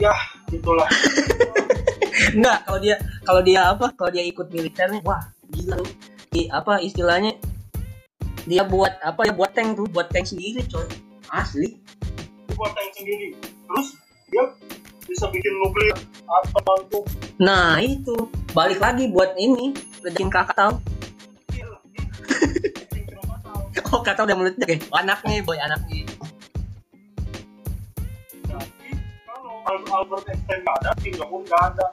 ya 0.00 0.14
gitulah. 0.48 0.88
Enggak 2.36 2.58
kalau 2.68 2.78
dia 2.80 2.96
kalau 3.24 3.40
dia 3.44 3.60
apa? 3.72 3.86
Kalau 3.96 4.10
dia 4.12 4.24
ikut 4.24 4.46
militernya 4.52 5.00
wah 5.04 5.20
apa 6.50 6.82
istilahnya 6.82 7.38
dia 8.44 8.66
buat 8.66 8.98
apa 9.00 9.26
ya 9.28 9.32
buat 9.32 9.54
tank 9.54 9.78
tuh 9.78 9.86
buat 9.90 10.10
tank 10.10 10.26
sendiri 10.26 10.62
coy. 10.66 10.86
Asli. 11.30 11.78
Buat 12.58 12.74
tank 12.74 12.90
sendiri. 12.98 13.38
Terus 13.38 13.88
dia 14.30 14.44
bisa 15.10 15.26
bikin 15.26 15.52
nuklir 15.58 15.90
atau 16.22 16.60
bantu 16.62 17.02
nah 17.42 17.82
itu. 17.82 18.30
Balik 18.54 18.78
lagi 18.78 19.10
buat 19.10 19.34
ini 19.34 19.74
ledakin 20.02 20.30
Krakatau 20.30 20.78
oh 23.90 24.00
Krakatau 24.02 24.24
udah 24.26 24.36
meledak 24.38 24.68
ya 24.70 24.78
oh, 24.90 24.98
anaknya 25.02 25.42
boy 25.42 25.58
anaknya 25.58 26.06
Al- 29.70 29.86
Albert 29.86 30.26
Einstein 30.26 30.58
nggak 30.66 30.76
ada 30.82 30.90
Jong 30.98 31.30
Un 31.30 31.42
nggak 31.46 31.62
ada. 31.62 31.86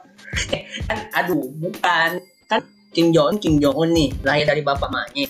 Aduh 1.22 1.46
bukan. 1.62 2.18
kan 2.18 2.37
Kim 2.92 3.12
Jong 3.12 3.34
Un 3.34 3.36
Kim 3.36 3.54
Jong 3.60 3.76
Un 3.76 3.90
nih 3.92 4.08
lahir 4.24 4.44
dari 4.48 4.62
bapak 4.64 4.88
maknya. 4.88 5.28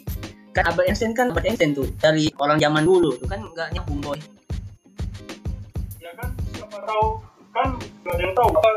Kan 0.54 0.64
Albert 0.70 0.86
Einstein 0.90 1.12
kan 1.14 1.30
Albert 1.30 1.46
Einstein 1.50 1.74
tuh 1.74 1.86
dari 1.98 2.30
orang 2.38 2.58
zaman 2.58 2.82
dulu 2.86 3.14
tuh 3.18 3.26
kan 3.26 3.42
nggak 3.42 3.68
nyambung 3.74 3.98
boy. 4.02 4.18
Ya 5.98 6.10
kan 6.14 6.30
siapa 6.54 6.78
tahu 6.86 7.06
kan 7.50 7.68
nggak 7.76 8.14
ada 8.14 8.22
yang 8.22 8.34
tahu 8.34 8.50
kan 8.54 8.76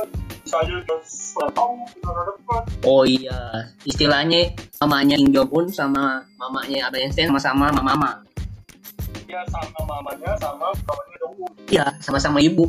sudah 1.07 1.47
tahu 1.55 1.79
depan 2.03 2.61
oh 2.83 3.07
iya 3.07 3.71
istilahnya 3.87 4.51
mamanya 4.83 5.15
Kim 5.15 5.31
Jong 5.31 5.47
Un 5.47 5.65
sama 5.71 6.27
mamanya 6.35 6.91
Albert 6.91 7.07
Einstein 7.07 7.31
sama-sama 7.31 7.71
mama 7.71 8.19
ya 9.31 9.39
sama 9.47 9.79
mamanya 9.87 10.35
sama 10.35 10.67
mamanya 10.75 11.15
Jong 11.23 11.35
Un 11.39 11.51
iya 11.71 11.85
sama-sama 12.03 12.43
ibu. 12.43 12.67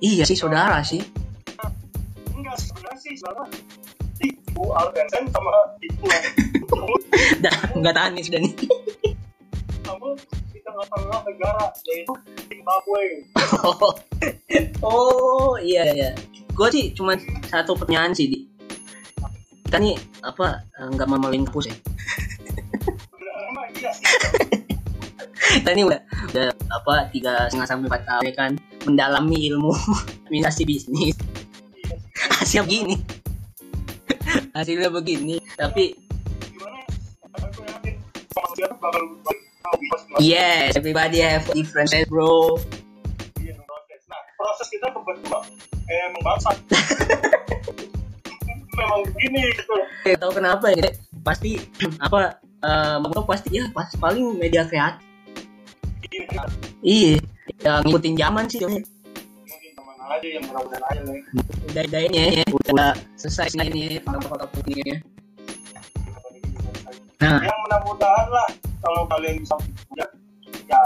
Iya 0.00 0.24
sih 0.24 0.32
saudara 0.32 0.80
sih. 0.80 1.04
Enggak 2.32 2.56
sebenarnya 2.56 2.96
sih 2.96 3.14
saudara 3.20 3.44
ibu 4.20 4.62
Albert 4.76 5.08
Einstein 5.08 5.24
sama 5.32 5.52
ibu. 5.80 6.04
Dah 7.44 7.54
nggak 7.76 7.94
tahan 7.96 8.12
nih 8.16 8.24
sudah 8.28 8.40
nih. 8.44 8.54
Kamu 9.84 10.08
di 10.52 10.58
tengah-tengah 10.60 11.20
negara. 11.24 11.64
Yaitu 11.88 12.14
Zimbabwe. 12.48 13.04
Oh, 13.64 13.92
oh 14.88 15.52
iya 15.60 15.84
iya. 15.92 16.10
Gue 16.52 16.68
sih 16.68 16.92
cuma 16.92 17.16
satu 17.48 17.72
pertanyaan 17.76 18.12
sih 18.12 18.28
di. 18.28 18.38
Kita 19.64 19.78
nih 19.78 19.96
apa 20.26 20.66
nggak 20.76 21.06
mau 21.08 21.18
maling 21.18 21.46
kampus 21.46 21.70
ya? 21.70 21.76
Kita 25.50 25.70
ini 25.74 25.82
udah 25.82 26.00
udah 26.30 26.46
apa 26.70 27.10
tiga 27.10 27.50
setengah 27.50 27.66
sampai 27.66 27.86
empat 27.90 28.02
tahun 28.06 28.24
ya 28.28 28.34
kan? 28.34 28.50
Mendalami 28.86 29.38
ilmu 29.50 29.72
administrasi 30.26 30.62
bisnis. 30.66 31.16
Iya. 32.50 32.62
Sih. 32.66 33.19
Hasilnya 34.54 34.90
begini 34.90 35.38
tapi 35.54 35.94
yes 40.18 40.74
everybody 40.74 41.22
have 41.22 41.46
different 41.54 41.90
bro 42.10 42.58
proses. 44.40 44.66
Kita 44.72 44.88
kebetulan 44.88 45.44
eh. 45.92 46.08
Memang 48.70 49.00
begini 49.12 49.52
gitu. 49.52 49.74
Tahu 50.16 50.32
kenapa 50.32 50.72
ya 50.72 50.88
pasti 51.20 51.60
apa 52.00 52.40
eh 52.60 52.96
menurut 53.00 53.24
pasti 53.28 53.60
ya 53.60 53.68
pas 53.72 53.88
paling 53.96 54.36
media 54.36 54.64
kreatif 54.68 55.00
iya 56.80 57.20
yang 57.60 57.84
ngikutin 57.84 58.14
zaman 58.16 58.44
sih 58.48 58.60
aja 60.10 60.26
yang 60.26 60.44
mudah-mudahan 60.50 60.84
aja 60.90 61.02
lah. 61.06 61.18
udah 61.70 61.84
udahnya 61.86 62.24
ya 62.42 62.44
udah 62.50 62.92
selesai 63.14 63.54
ini 63.62 64.02
foto-foto 64.02 64.46
putihnya 64.58 64.96
nah 67.20 67.38
Yang 67.40 67.58
mudah-mudahan 67.68 68.26
lah 68.32 68.48
kalau 68.80 69.02
kalian 69.06 69.34
bisa 69.44 69.54
punya 69.86 70.06
ya 70.66 70.82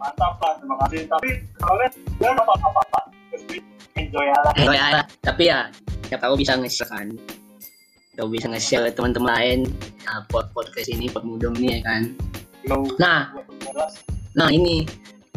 mantap 0.00 0.34
lah 0.40 0.52
terima 0.56 0.76
kasih. 0.86 1.00
Tapi 1.06 1.30
kalian 1.60 1.92
ya 2.18 2.28
apa 2.32 2.52
apa 2.56 2.80
apa 2.88 3.00
enjoy 4.00 4.26
aja. 4.32 4.50
Oh 4.64 4.72
ya, 4.72 4.86
tapi 5.20 5.42
ya 5.52 5.68
kita 6.08 6.16
tahu 6.18 6.34
bisa 6.40 6.56
nge-share 6.56 6.88
kan. 6.88 7.06
Kita 8.16 8.22
bisa 8.26 8.46
nge-share 8.48 8.88
ke 8.88 8.92
teman-teman 8.96 9.30
lain 9.36 9.60
nah, 10.08 10.24
pod 10.32 10.48
podcast 10.56 10.88
ini 10.88 11.12
pod 11.12 11.22
mudong 11.28 11.54
nih 11.60 11.78
ya 11.78 11.80
kan. 11.84 12.02
Yo, 12.64 12.76
Nah, 13.00 13.32
nah 14.36 14.48
ini 14.52 14.84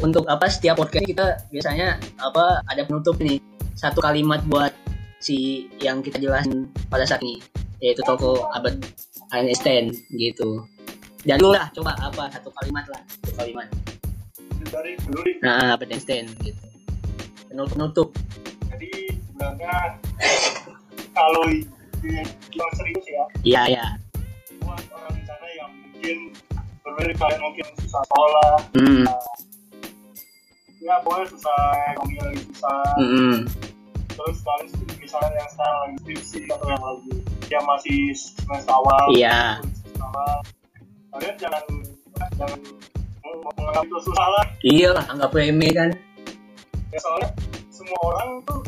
untuk 0.01 0.25
apa 0.25 0.49
setiap 0.49 0.79
podcast 0.79 1.05
kita 1.05 1.25
biasanya 1.53 1.99
apa 2.17 2.63
ada 2.65 2.81
penutup 2.87 3.19
nih 3.21 3.37
satu 3.77 3.99
kalimat 4.01 4.41
buat 4.49 4.73
si 5.19 5.67
yang 5.79 6.01
kita 6.03 6.19
jelasin 6.19 6.67
pada 6.89 7.05
saat 7.05 7.21
ini 7.23 7.39
yaitu 7.83 7.99
toko 8.07 8.47
abad 8.55 8.79
Einstein 9.35 9.91
gitu. 10.15 10.63
Dan 11.23 11.39
dulu 11.39 11.55
lah 11.55 11.67
coba 11.75 11.95
apa 11.99 12.31
satu 12.31 12.51
kalimat 12.59 12.85
lah 12.91 13.01
satu 13.23 13.33
kalimat. 13.39 13.67
Nah, 15.43 15.75
abad 15.75 15.87
Einstein 15.91 16.27
gitu. 16.43 16.63
Penutup 17.51 17.71
penutup. 17.75 18.09
Jadi 18.71 18.91
sebenarnya 19.29 19.99
kalau 21.13 21.43
yang 22.03 22.27
serius 22.75 23.05
ya 23.07 23.23
Iya 23.43 23.61
ya. 23.79 23.85
buat 24.59 24.83
orang 24.91 25.13
di 25.15 25.23
sana 25.23 25.47
yang 25.55 25.71
mungkin 25.71 26.17
berbeda 26.83 27.13
kalian 27.15 27.41
mungkin 27.43 27.65
susah 27.79 28.03
sekolah 28.03 28.53
Hmm. 28.75 29.03
Ya 30.83 30.99
boleh 31.01 31.25
susah 31.25 31.59
ekonomi 31.89 32.19
lagi 32.19 32.41
susah 32.45 32.83
Hmm. 32.95 33.37
terus 34.09 34.37
kalian 34.41 34.67
misalnya 34.97 35.31
yang 35.33 35.49
sekarang 35.49 35.77
lagi 35.79 35.95
skripsi 35.97 36.39
atau 36.49 36.67
yang 36.67 36.83
lagi 36.83 37.11
ya 37.47 37.59
masih 37.63 37.99
semester 38.13 38.73
awal 38.73 39.03
Iya. 39.09 39.39
awal 39.97 40.35
kalian 41.13 41.35
jangan 41.39 41.63
jangan 42.35 42.59
menganggap 43.33 43.83
itu 43.83 43.97
susah 44.03 44.27
lah 44.29 44.45
Iya 44.61 44.89
lah, 44.91 45.05
anggap 45.07 45.31
remeh 45.31 45.71
kan. 45.71 45.89
ya 46.87 46.99
soalnya 46.99 47.29
semua 47.67 47.99
orang 48.05 48.29
tuh 48.43 48.61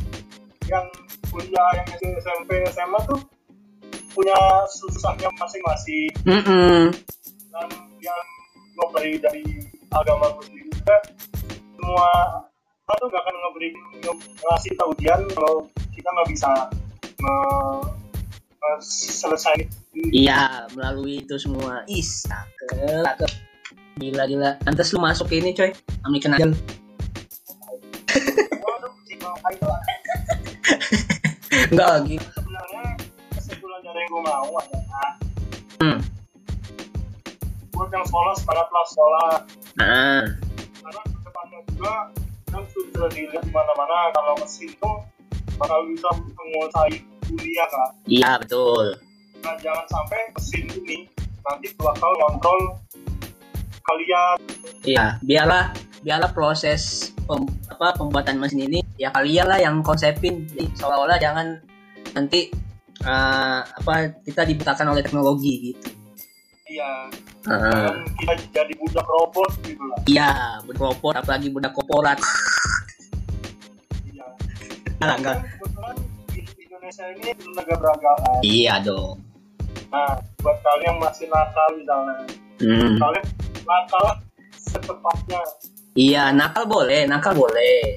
yang 0.66 0.86
kuliah 1.28 1.70
yang 1.76 1.88
SMP 2.18 2.50
SMA 2.70 3.00
tuh 3.06 3.20
punya 4.12 4.34
susahnya 4.72 5.30
masing-masing 5.36 6.10
Mm-mm. 6.26 6.90
dan 7.52 7.68
yang 8.00 8.22
gue 8.74 8.88
dari 8.94 9.12
dari 9.20 9.44
agama 9.90 10.32
sendiri 10.42 10.68
juga 10.74 10.96
semua 11.86 12.10
orang 12.84 12.98
tuh 12.98 13.08
gak 13.08 13.22
akan 13.22 13.36
ngeberi 13.38 13.70
ngasih 14.42 14.72
tau 14.74 14.90
ujian 14.90 15.22
kalau 15.32 15.54
kita 15.92 16.08
nggak 16.08 16.28
bisa 16.28 16.50
me- 17.20 17.86
me- 18.58 18.82
selesai 18.82 19.70
Iya, 20.12 20.68
melalui 20.76 21.22
itu 21.22 21.40
semua. 21.40 21.80
Ih, 21.88 22.04
cakep, 22.04 23.00
cakep. 23.00 23.32
Gila, 23.96 24.28
gila. 24.28 24.52
Pantes 24.60 24.92
lu 24.92 25.00
masuk 25.00 25.32
ke 25.32 25.40
ini, 25.40 25.56
coy. 25.56 25.72
American 26.04 26.36
Idol. 26.36 26.52
Enggak 31.66 31.88
lagi. 31.90 32.16
sebenarnya 32.20 32.84
kesimpulan 33.32 33.80
dari 33.82 33.98
yang 33.98 34.10
gue 34.10 34.22
mau 34.22 34.50
adalah 34.54 35.10
Hmm. 35.76 36.00
buat 37.72 37.90
yang 37.90 38.04
sekolah 38.04 38.34
semangatlah 38.36 38.86
sekolah 38.88 39.30
Nah, 39.76 40.22
juga 41.72 42.12
kan 42.52 42.64
sudah 42.72 43.08
dilihat 43.12 43.44
di 43.44 43.52
mana-mana 43.52 44.12
kalau 44.16 44.34
mesin 44.40 44.72
tuh 44.80 44.96
bakal 45.56 45.80
bisa 45.88 46.10
menguasai 46.14 46.96
kuliah 47.28 47.68
kan 47.72 47.90
iya 48.08 48.32
betul. 48.40 48.96
nah 49.44 49.56
jangan 49.62 49.86
sampai 49.88 50.20
mesin 50.36 50.64
ini 50.84 50.98
nanti 51.46 51.68
bakal 51.78 52.12
ngontrol 52.18 52.62
kalian 53.86 54.38
Iya, 54.86 55.18
biarlah 55.26 55.74
biarlah 56.06 56.30
proses 56.30 57.10
pem- 57.26 57.50
apa 57.74 57.98
pembuatan 57.98 58.38
mesin 58.38 58.70
ini 58.70 58.86
ya 59.02 59.10
kalian 59.10 59.50
lah 59.50 59.58
yang 59.58 59.82
konsepin. 59.82 60.46
Jadi 60.46 60.70
seolah-olah 60.78 61.18
jangan 61.18 61.58
nanti 62.14 62.54
eh, 63.02 63.60
apa 63.66 63.94
kita 64.22 64.46
dibutakan 64.46 64.94
oleh 64.94 65.02
teknologi 65.02 65.74
gitu. 65.74 65.90
Iya 66.66 66.90
Heeh. 67.46 67.72
jangan 67.72 67.96
kita 68.18 68.34
jadi 68.52 68.74
budak 68.76 69.06
robot 69.06 69.52
gitu 69.62 69.84
lah 69.84 70.00
Iya, 70.06 70.30
budak 70.64 70.82
robot 70.84 71.14
apalagi 71.16 71.48
budak 71.48 71.72
korporat. 71.72 72.18
iya 74.04 74.26
Enggak, 74.98 75.18
enggak. 75.20 75.38
Kebetulan 75.56 75.96
di 76.28 76.40
Indonesia 76.60 77.06
ini 77.12 77.30
negara 77.52 77.78
beragama 77.78 78.30
Iya 78.42 78.74
dong. 78.82 79.18
nah 79.88 80.12
buat 80.38 80.58
kalian 80.60 80.86
yang 80.86 80.98
masih 81.00 81.26
nakal 81.28 81.70
misalnya 81.74 82.16
Hmm. 82.56 82.96
kalian 82.98 83.26
nakal 83.64 84.06
secepatnya 84.56 85.42
Iya, 85.94 86.24
nakal 86.32 86.66
boleh, 86.66 87.06
nakal 87.06 87.32
boleh. 87.34 87.96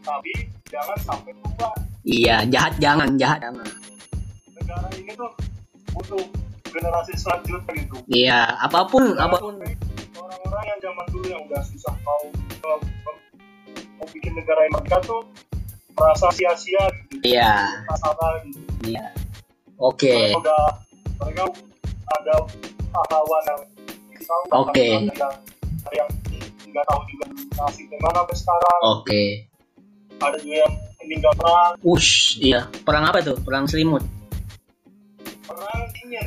tapi 0.00 0.32
jangan 0.66 0.96
sampai 0.98 1.32
tua 1.36 1.68
Iya, 2.02 2.46
jahat 2.46 2.78
jangan, 2.78 3.12
jahat 3.14 3.40
jangan. 3.42 3.66
negara 4.54 4.88
ini 4.94 5.12
tuh 5.12 5.28
butuh 5.90 6.24
generasi 6.70 7.12
selanjutnya 7.14 7.72
gitu 7.76 7.96
Iya, 8.06 8.40
apa 8.58 8.86
pun, 8.86 9.04
Jangan 9.14 9.26
apa 9.26 9.36
pun. 9.38 9.54
orang-orang 10.16 10.64
yang 10.66 10.78
zaman 10.80 11.06
dulu 11.10 11.26
yang 11.28 11.42
udah 11.46 11.62
susah 11.66 11.94
mau 12.02 12.22
mau, 12.62 12.78
mau 13.98 14.06
bikin 14.10 14.32
negara 14.34 14.60
yang 14.64 14.74
mereka 14.78 14.98
tuh 15.04 15.20
merasa 15.94 16.26
sia-sia 16.32 16.82
gitu 17.10 17.14
Iya, 17.26 17.52
masalah 17.86 18.30
gitu 18.46 18.60
iya. 18.86 19.04
Oke, 19.76 20.12
mereka 20.12 20.40
udah 20.44 20.62
mereka 21.20 21.42
ada 22.20 22.34
pahlawan 22.90 23.42
yang 23.48 23.60
tahu 24.24 24.42
Oke. 24.68 24.86
ada 24.86 25.92
yang 25.96 26.08
yang 26.30 26.48
nggak 26.70 26.84
tahu 26.86 27.00
juga 27.08 27.24
nasib 27.58 27.84
gimana 27.88 28.22
sampai 28.22 28.36
sekarang 28.38 28.78
oke. 28.86 29.22
ada 30.20 30.36
juga 30.38 30.56
yang 30.62 30.74
meninggal 31.02 31.32
perang 31.34 31.72
Ush, 31.82 32.38
iya. 32.38 32.60
Perang 32.84 33.04
apa 33.08 33.18
tuh? 33.20 33.36
Perang 33.42 33.64
selimut. 33.66 34.04
perang 35.42 35.82
dingin 35.96 36.26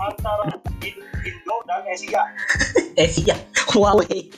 antara 0.00 0.44
Indo 1.24 1.56
dan 1.66 1.82
Asia. 1.88 2.22
Iya, 2.96 3.36
Huawei. 3.76 4.32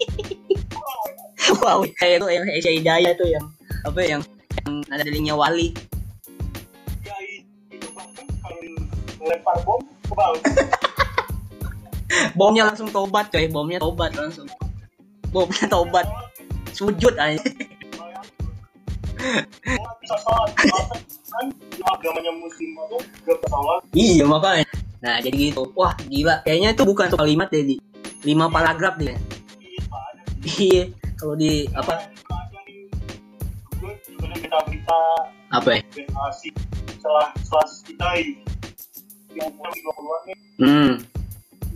wow 1.62 1.78
kayak 2.02 2.18
itu 2.18 2.26
yang 2.26 2.46
Asia 2.50 2.72
Hidayah 2.74 3.12
tuh 3.14 3.28
yang 3.30 3.46
apa 3.86 4.00
yang 4.02 4.20
yang 4.66 4.82
ada 4.90 5.06
delingnya 5.06 5.38
Wali. 5.38 5.70
Ya 7.06 7.14
itu 7.70 7.86
bahkan 7.94 8.26
kalau 8.42 8.58
lempar 9.22 9.56
bom 9.62 9.78
kebal 10.10 10.32
bomnya 12.38 12.66
langsung 12.66 12.90
tobat 12.90 13.30
coy. 13.30 13.46
Bomnya 13.46 13.78
tobat 13.78 14.10
langsung. 14.18 14.50
Bomnya 15.30 15.70
tobat. 15.70 16.06
Sujud 16.74 17.14
aja 17.14 17.38
kan 21.28 21.46
itu 21.50 21.78
iya 23.94 24.24
makanya 24.24 24.66
nah 24.98 25.22
jadi 25.22 25.36
gitu. 25.52 25.70
Wah 25.78 25.94
gila. 26.06 26.42
Kayaknya 26.42 26.68
itu 26.74 26.82
bukan 26.82 27.04
satu 27.10 27.18
kalimat 27.20 27.48
deh 27.50 27.64
di. 27.64 27.76
Lima 28.26 28.50
paragraf 28.50 28.98
dia 28.98 29.14
iya 30.58 30.90
kalau 31.14 31.38
di 31.38 31.70
apa? 31.70 32.10
Kita 34.18 34.58
berita 34.66 34.98
apa? 35.54 35.68
Ya 35.78 35.82
setelah 36.98 37.30
setelah 37.40 37.66
kita 37.86 38.08
yang 39.38 39.48
umur 39.54 39.70
20-an 39.70 40.20
nih 40.26 40.36
hmm. 40.60 40.92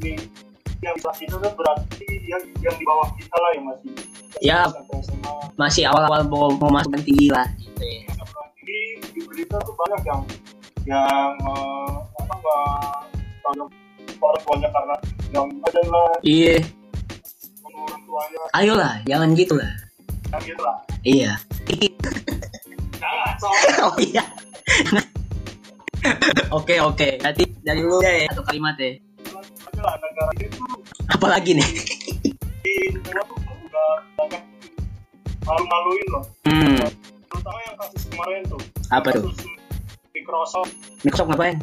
Ini 0.02 0.12
yang 0.82 0.96
di 0.98 1.24
itu 1.24 1.36
berarti 1.38 2.06
yang 2.26 2.42
yang 2.58 2.74
di 2.74 2.84
bawah 2.84 3.08
kita 3.14 3.36
lah 3.38 3.50
yang 3.54 3.66
masih 3.70 3.92
Ya. 4.42 4.66
masih 5.54 5.86
awal-awal 5.86 6.26
mau, 6.26 6.50
mau 6.58 6.72
masuk 6.74 6.98
tinggi 7.06 7.30
lah 7.30 7.46
gitu 7.62 7.78
ya. 7.78 8.02
ini 8.58 8.98
di 9.14 9.20
berita 9.22 9.54
tuh 9.62 9.70
banyak 9.78 10.02
yang 10.02 10.20
yang 10.86 11.34
eh, 11.38 11.92
apa 12.18 12.34
nggak 12.38 12.66
orang 14.22 14.42
tuanya 14.46 14.68
karena 14.70 14.96
yang 15.34 15.46
ada 15.66 15.80
lah. 15.90 16.10
Iya. 16.22 16.56
Orang 17.66 18.02
tuanya. 18.06 18.40
Ayolah 18.54 18.94
jangan 19.06 19.28
gitu 19.34 19.54
lah 19.58 19.72
yang 20.32 20.42
gitu 20.48 20.62
lah. 20.64 20.76
Iya. 21.04 21.32
Jangan 22.96 23.82
oh 23.90 23.96
iya. 24.00 24.24
Oke 26.50 26.80
oke. 26.80 27.08
Nanti 27.20 27.42
dari 27.62 27.82
lu 27.84 28.00
deh 28.02 28.26
satu 28.30 28.42
kalimat 28.46 28.74
deh 28.78 28.96
aja 29.72 29.80
lah 29.88 29.94
negara 29.96 30.32
ini 30.36 30.46
tuh 30.52 30.66
apa 31.08 31.26
lagi 31.32 31.50
nih? 31.56 31.68
Malu-maluin 35.42 36.06
loh. 36.12 36.24
Hmm. 36.46 36.78
Terutama 37.26 37.58
yang 37.66 37.76
kasus 37.80 38.02
kemarin 38.06 38.40
tuh. 38.46 38.60
Apa 38.92 39.08
tuh 39.16 39.32
Microsoft. 40.22 40.70
Microsoft 41.02 41.28
ngapain? 41.28 41.56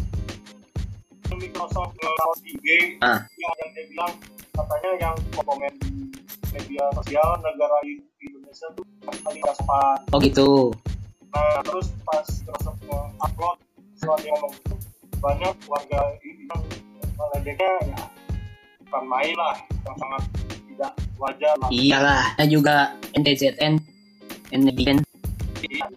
Microsoft 1.32 1.92
ngelawan 1.96 2.38
di 2.44 2.52
game 2.60 2.92
Ah. 3.00 3.24
yang 3.40 3.54
yang 3.56 3.70
dia 3.72 3.86
bilang 3.88 4.14
katanya 4.52 4.92
yang 5.00 5.16
komen 5.32 5.72
di 5.80 6.12
media 6.52 6.84
sosial 6.92 7.40
negara 7.40 7.78
Indonesia 8.20 8.68
tuh 8.76 8.84
kali 9.24 9.40
nggak 9.40 9.56
sopan 9.56 9.98
oh 10.12 10.20
gitu. 10.20 10.50
Nah 11.32 11.64
terus 11.64 11.96
pas 12.04 12.28
Microsoft 12.28 12.84
upload 13.16 13.58
setelah 13.96 14.18
dia 14.20 14.34
ngomong 14.36 14.54
itu 14.58 14.76
banyak 15.16 15.54
warga 15.66 16.00
ini 16.20 16.44
yang 16.44 16.62
meledeknya 17.16 17.72
ya 17.88 18.02
bukan 18.84 19.04
main 19.08 19.36
lah 19.40 19.56
yang 19.80 19.96
sangat 19.96 20.22
tidak 20.68 20.92
wajar 21.16 21.54
lah. 21.56 21.70
Iyalah 21.72 22.22
saya 22.36 22.48
juga 22.50 22.76
NTZN 23.16 23.74
NTZN 24.52 24.98
Iya. 25.60 25.88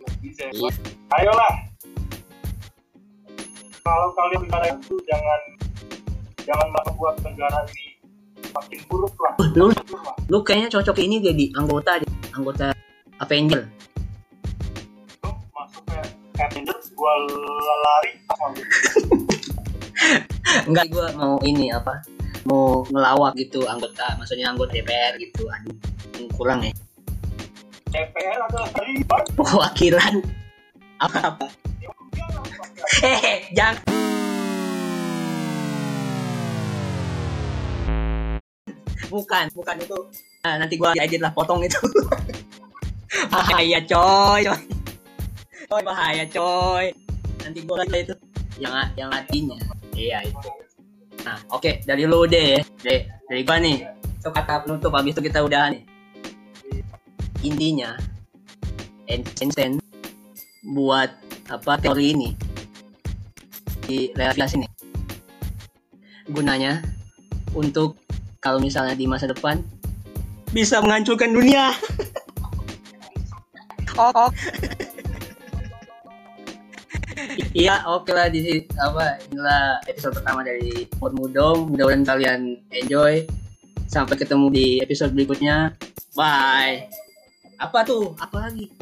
Iya. 0.52 0.70
ayolah 1.12 1.54
kalau 3.82 4.08
kalian 4.14 4.40
negara 4.46 4.66
itu 4.78 4.94
jangan 5.10 5.40
jangan 6.46 6.68
membuat 6.70 7.14
negara 7.26 7.58
ini 7.74 7.98
makin 8.54 8.80
buruk 8.86 9.14
lah. 9.18 9.34
Lu 9.58 9.66
lu 10.30 10.38
kayaknya 10.46 10.70
cocok 10.70 10.96
ini 11.02 11.18
jadi 11.18 11.44
anggota 11.58 11.98
anggota 12.34 12.70
Avenger. 13.18 13.66
Lu 15.26 15.30
masuk 15.54 15.82
ke 15.90 15.98
Avengers 16.38 16.86
gua 16.94 17.14
lari. 17.82 18.12
Enggak 20.68 20.86
gua 20.94 21.06
mau 21.18 21.34
ini 21.42 21.74
apa 21.74 22.02
mau 22.42 22.82
ngelawak 22.90 23.38
gitu 23.38 23.62
anggota 23.70 24.18
maksudnya 24.18 24.50
anggota 24.50 24.74
DPR 24.74 25.14
gitu 25.18 25.46
aduh 25.46 26.26
kurang 26.34 26.66
ya. 26.66 26.74
DPR 27.86 28.40
adalah 28.50 28.66
ribet 28.82 29.24
perwakilan 29.38 30.14
apa 30.98 31.46
hehe 33.00 33.34
jangan. 33.58 33.78
Bukan 39.12 39.44
bukan 39.52 39.76
itu. 39.76 39.98
Nah, 40.42 40.54
nanti 40.56 40.74
gua 40.80 40.96
edit 40.96 41.20
lah 41.20 41.30
potong 41.36 41.60
itu. 41.62 41.76
Bahaya 43.32 43.78
coy. 43.84 44.42
Coy 45.68 45.82
bahaya 45.84 46.24
coy. 46.26 46.96
Nanti 47.44 47.60
gua 47.68 47.84
lihat 47.84 48.08
itu. 48.08 48.14
Yang 48.56 48.72
yang 48.96 49.10
artinya 49.12 49.58
iya 49.96 50.18
itu. 50.24 50.48
Nah 51.24 51.36
oke 51.52 51.84
dari 51.84 52.04
lu 52.08 52.24
deh 52.24 52.60
dari 52.80 53.04
dari 53.28 53.40
gua 53.44 53.56
nih. 53.60 53.84
Itu 54.22 54.32
kata 54.32 54.64
penutup 54.64 54.92
habis 54.96 55.12
itu 55.12 55.22
kita 55.24 55.44
udah 55.44 55.72
nih. 55.76 55.82
Intinya 57.44 57.98
Einstein 59.10 59.82
buat 60.62 61.10
apa 61.52 61.76
teori 61.76 62.16
ini 62.16 62.30
di 63.84 64.08
relasi 64.16 64.56
ini 64.56 64.68
gunanya 66.32 66.80
untuk 67.52 68.00
kalau 68.40 68.56
misalnya 68.56 68.96
di 68.96 69.04
masa 69.04 69.28
depan 69.28 69.60
bisa 70.56 70.80
menghancurkan 70.80 71.36
dunia 71.36 71.76
oh, 74.00 74.12
oh. 74.16 74.30
Iya, 77.52 77.84
oke 77.84 78.08
lah 78.16 78.32
di 78.32 78.40
sini 78.40 78.60
apa 78.80 79.20
inilah 79.28 79.84
episode 79.84 80.16
pertama 80.16 80.40
dari 80.40 80.88
Mod 80.96 81.12
Mudong. 81.12 81.68
Mudah-mudahan 81.68 82.04
kalian 82.08 82.40
enjoy. 82.72 83.28
Sampai 83.86 84.16
ketemu 84.16 84.48
di 84.48 84.66
episode 84.80 85.12
berikutnya. 85.12 85.76
Bye. 86.16 86.88
Apa 87.60 87.84
tuh? 87.84 88.16
Apa 88.16 88.48
lagi? 88.48 88.72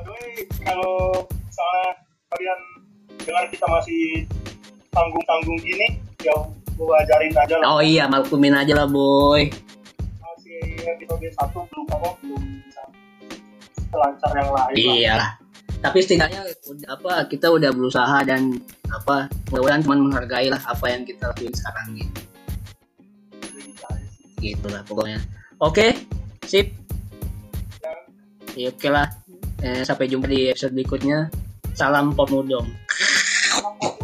by 0.00 0.02
the 0.04 0.12
way 0.12 0.34
kalau 0.64 1.28
misalnya 1.70 1.92
kalian 2.30 2.60
dengar 3.22 3.44
kita 3.46 3.66
masih 3.70 4.02
tanggung-tanggung 4.90 5.58
gini 5.62 5.86
ya 6.22 6.34
gua 6.74 6.98
ajarin 7.04 7.34
aja 7.36 7.54
lah 7.62 7.66
Oh 7.78 7.82
iya, 7.84 8.10
maklumin 8.10 8.56
aja 8.56 8.72
lah, 8.74 8.88
boy. 8.90 9.46
masih 10.18 10.60
episode 10.82 11.28
satu 11.36 11.62
belum 11.70 11.86
apa 11.94 12.08
belum 12.24 12.42
bisa 12.64 12.82
selancar 13.92 14.32
yang 14.34 14.50
lain. 14.50 14.74
Iya 14.74 15.12
lah. 15.14 15.30
Tapi 15.80 15.98
setidaknya 16.04 16.40
apa 16.88 17.24
kita 17.28 17.48
udah 17.52 17.70
berusaha 17.72 18.18
dan 18.24 18.58
apa 18.90 19.28
mudah-mudahan 19.48 19.80
teman 19.84 20.00
menghargai 20.08 20.48
lah 20.52 20.60
apa 20.66 20.86
yang 20.92 21.02
kita 21.04 21.30
lakuin 21.30 21.54
sekarang 21.54 21.86
gitu. 21.96 22.20
Gitu 24.40 24.66
lah 24.72 24.82
pokoknya. 24.88 25.20
Oke, 25.60 25.92
sip. 26.48 26.72
Ya, 28.56 28.72
oke 28.72 28.88
lah. 28.88 29.08
Eh, 29.60 29.84
sampai 29.84 30.08
jumpa 30.08 30.26
di 30.26 30.48
episode 30.48 30.72
berikutnya. 30.72 31.28
Salam 31.80 32.12
pop 32.12 32.28
mudong. 32.28 32.68
Ya. 32.68 33.99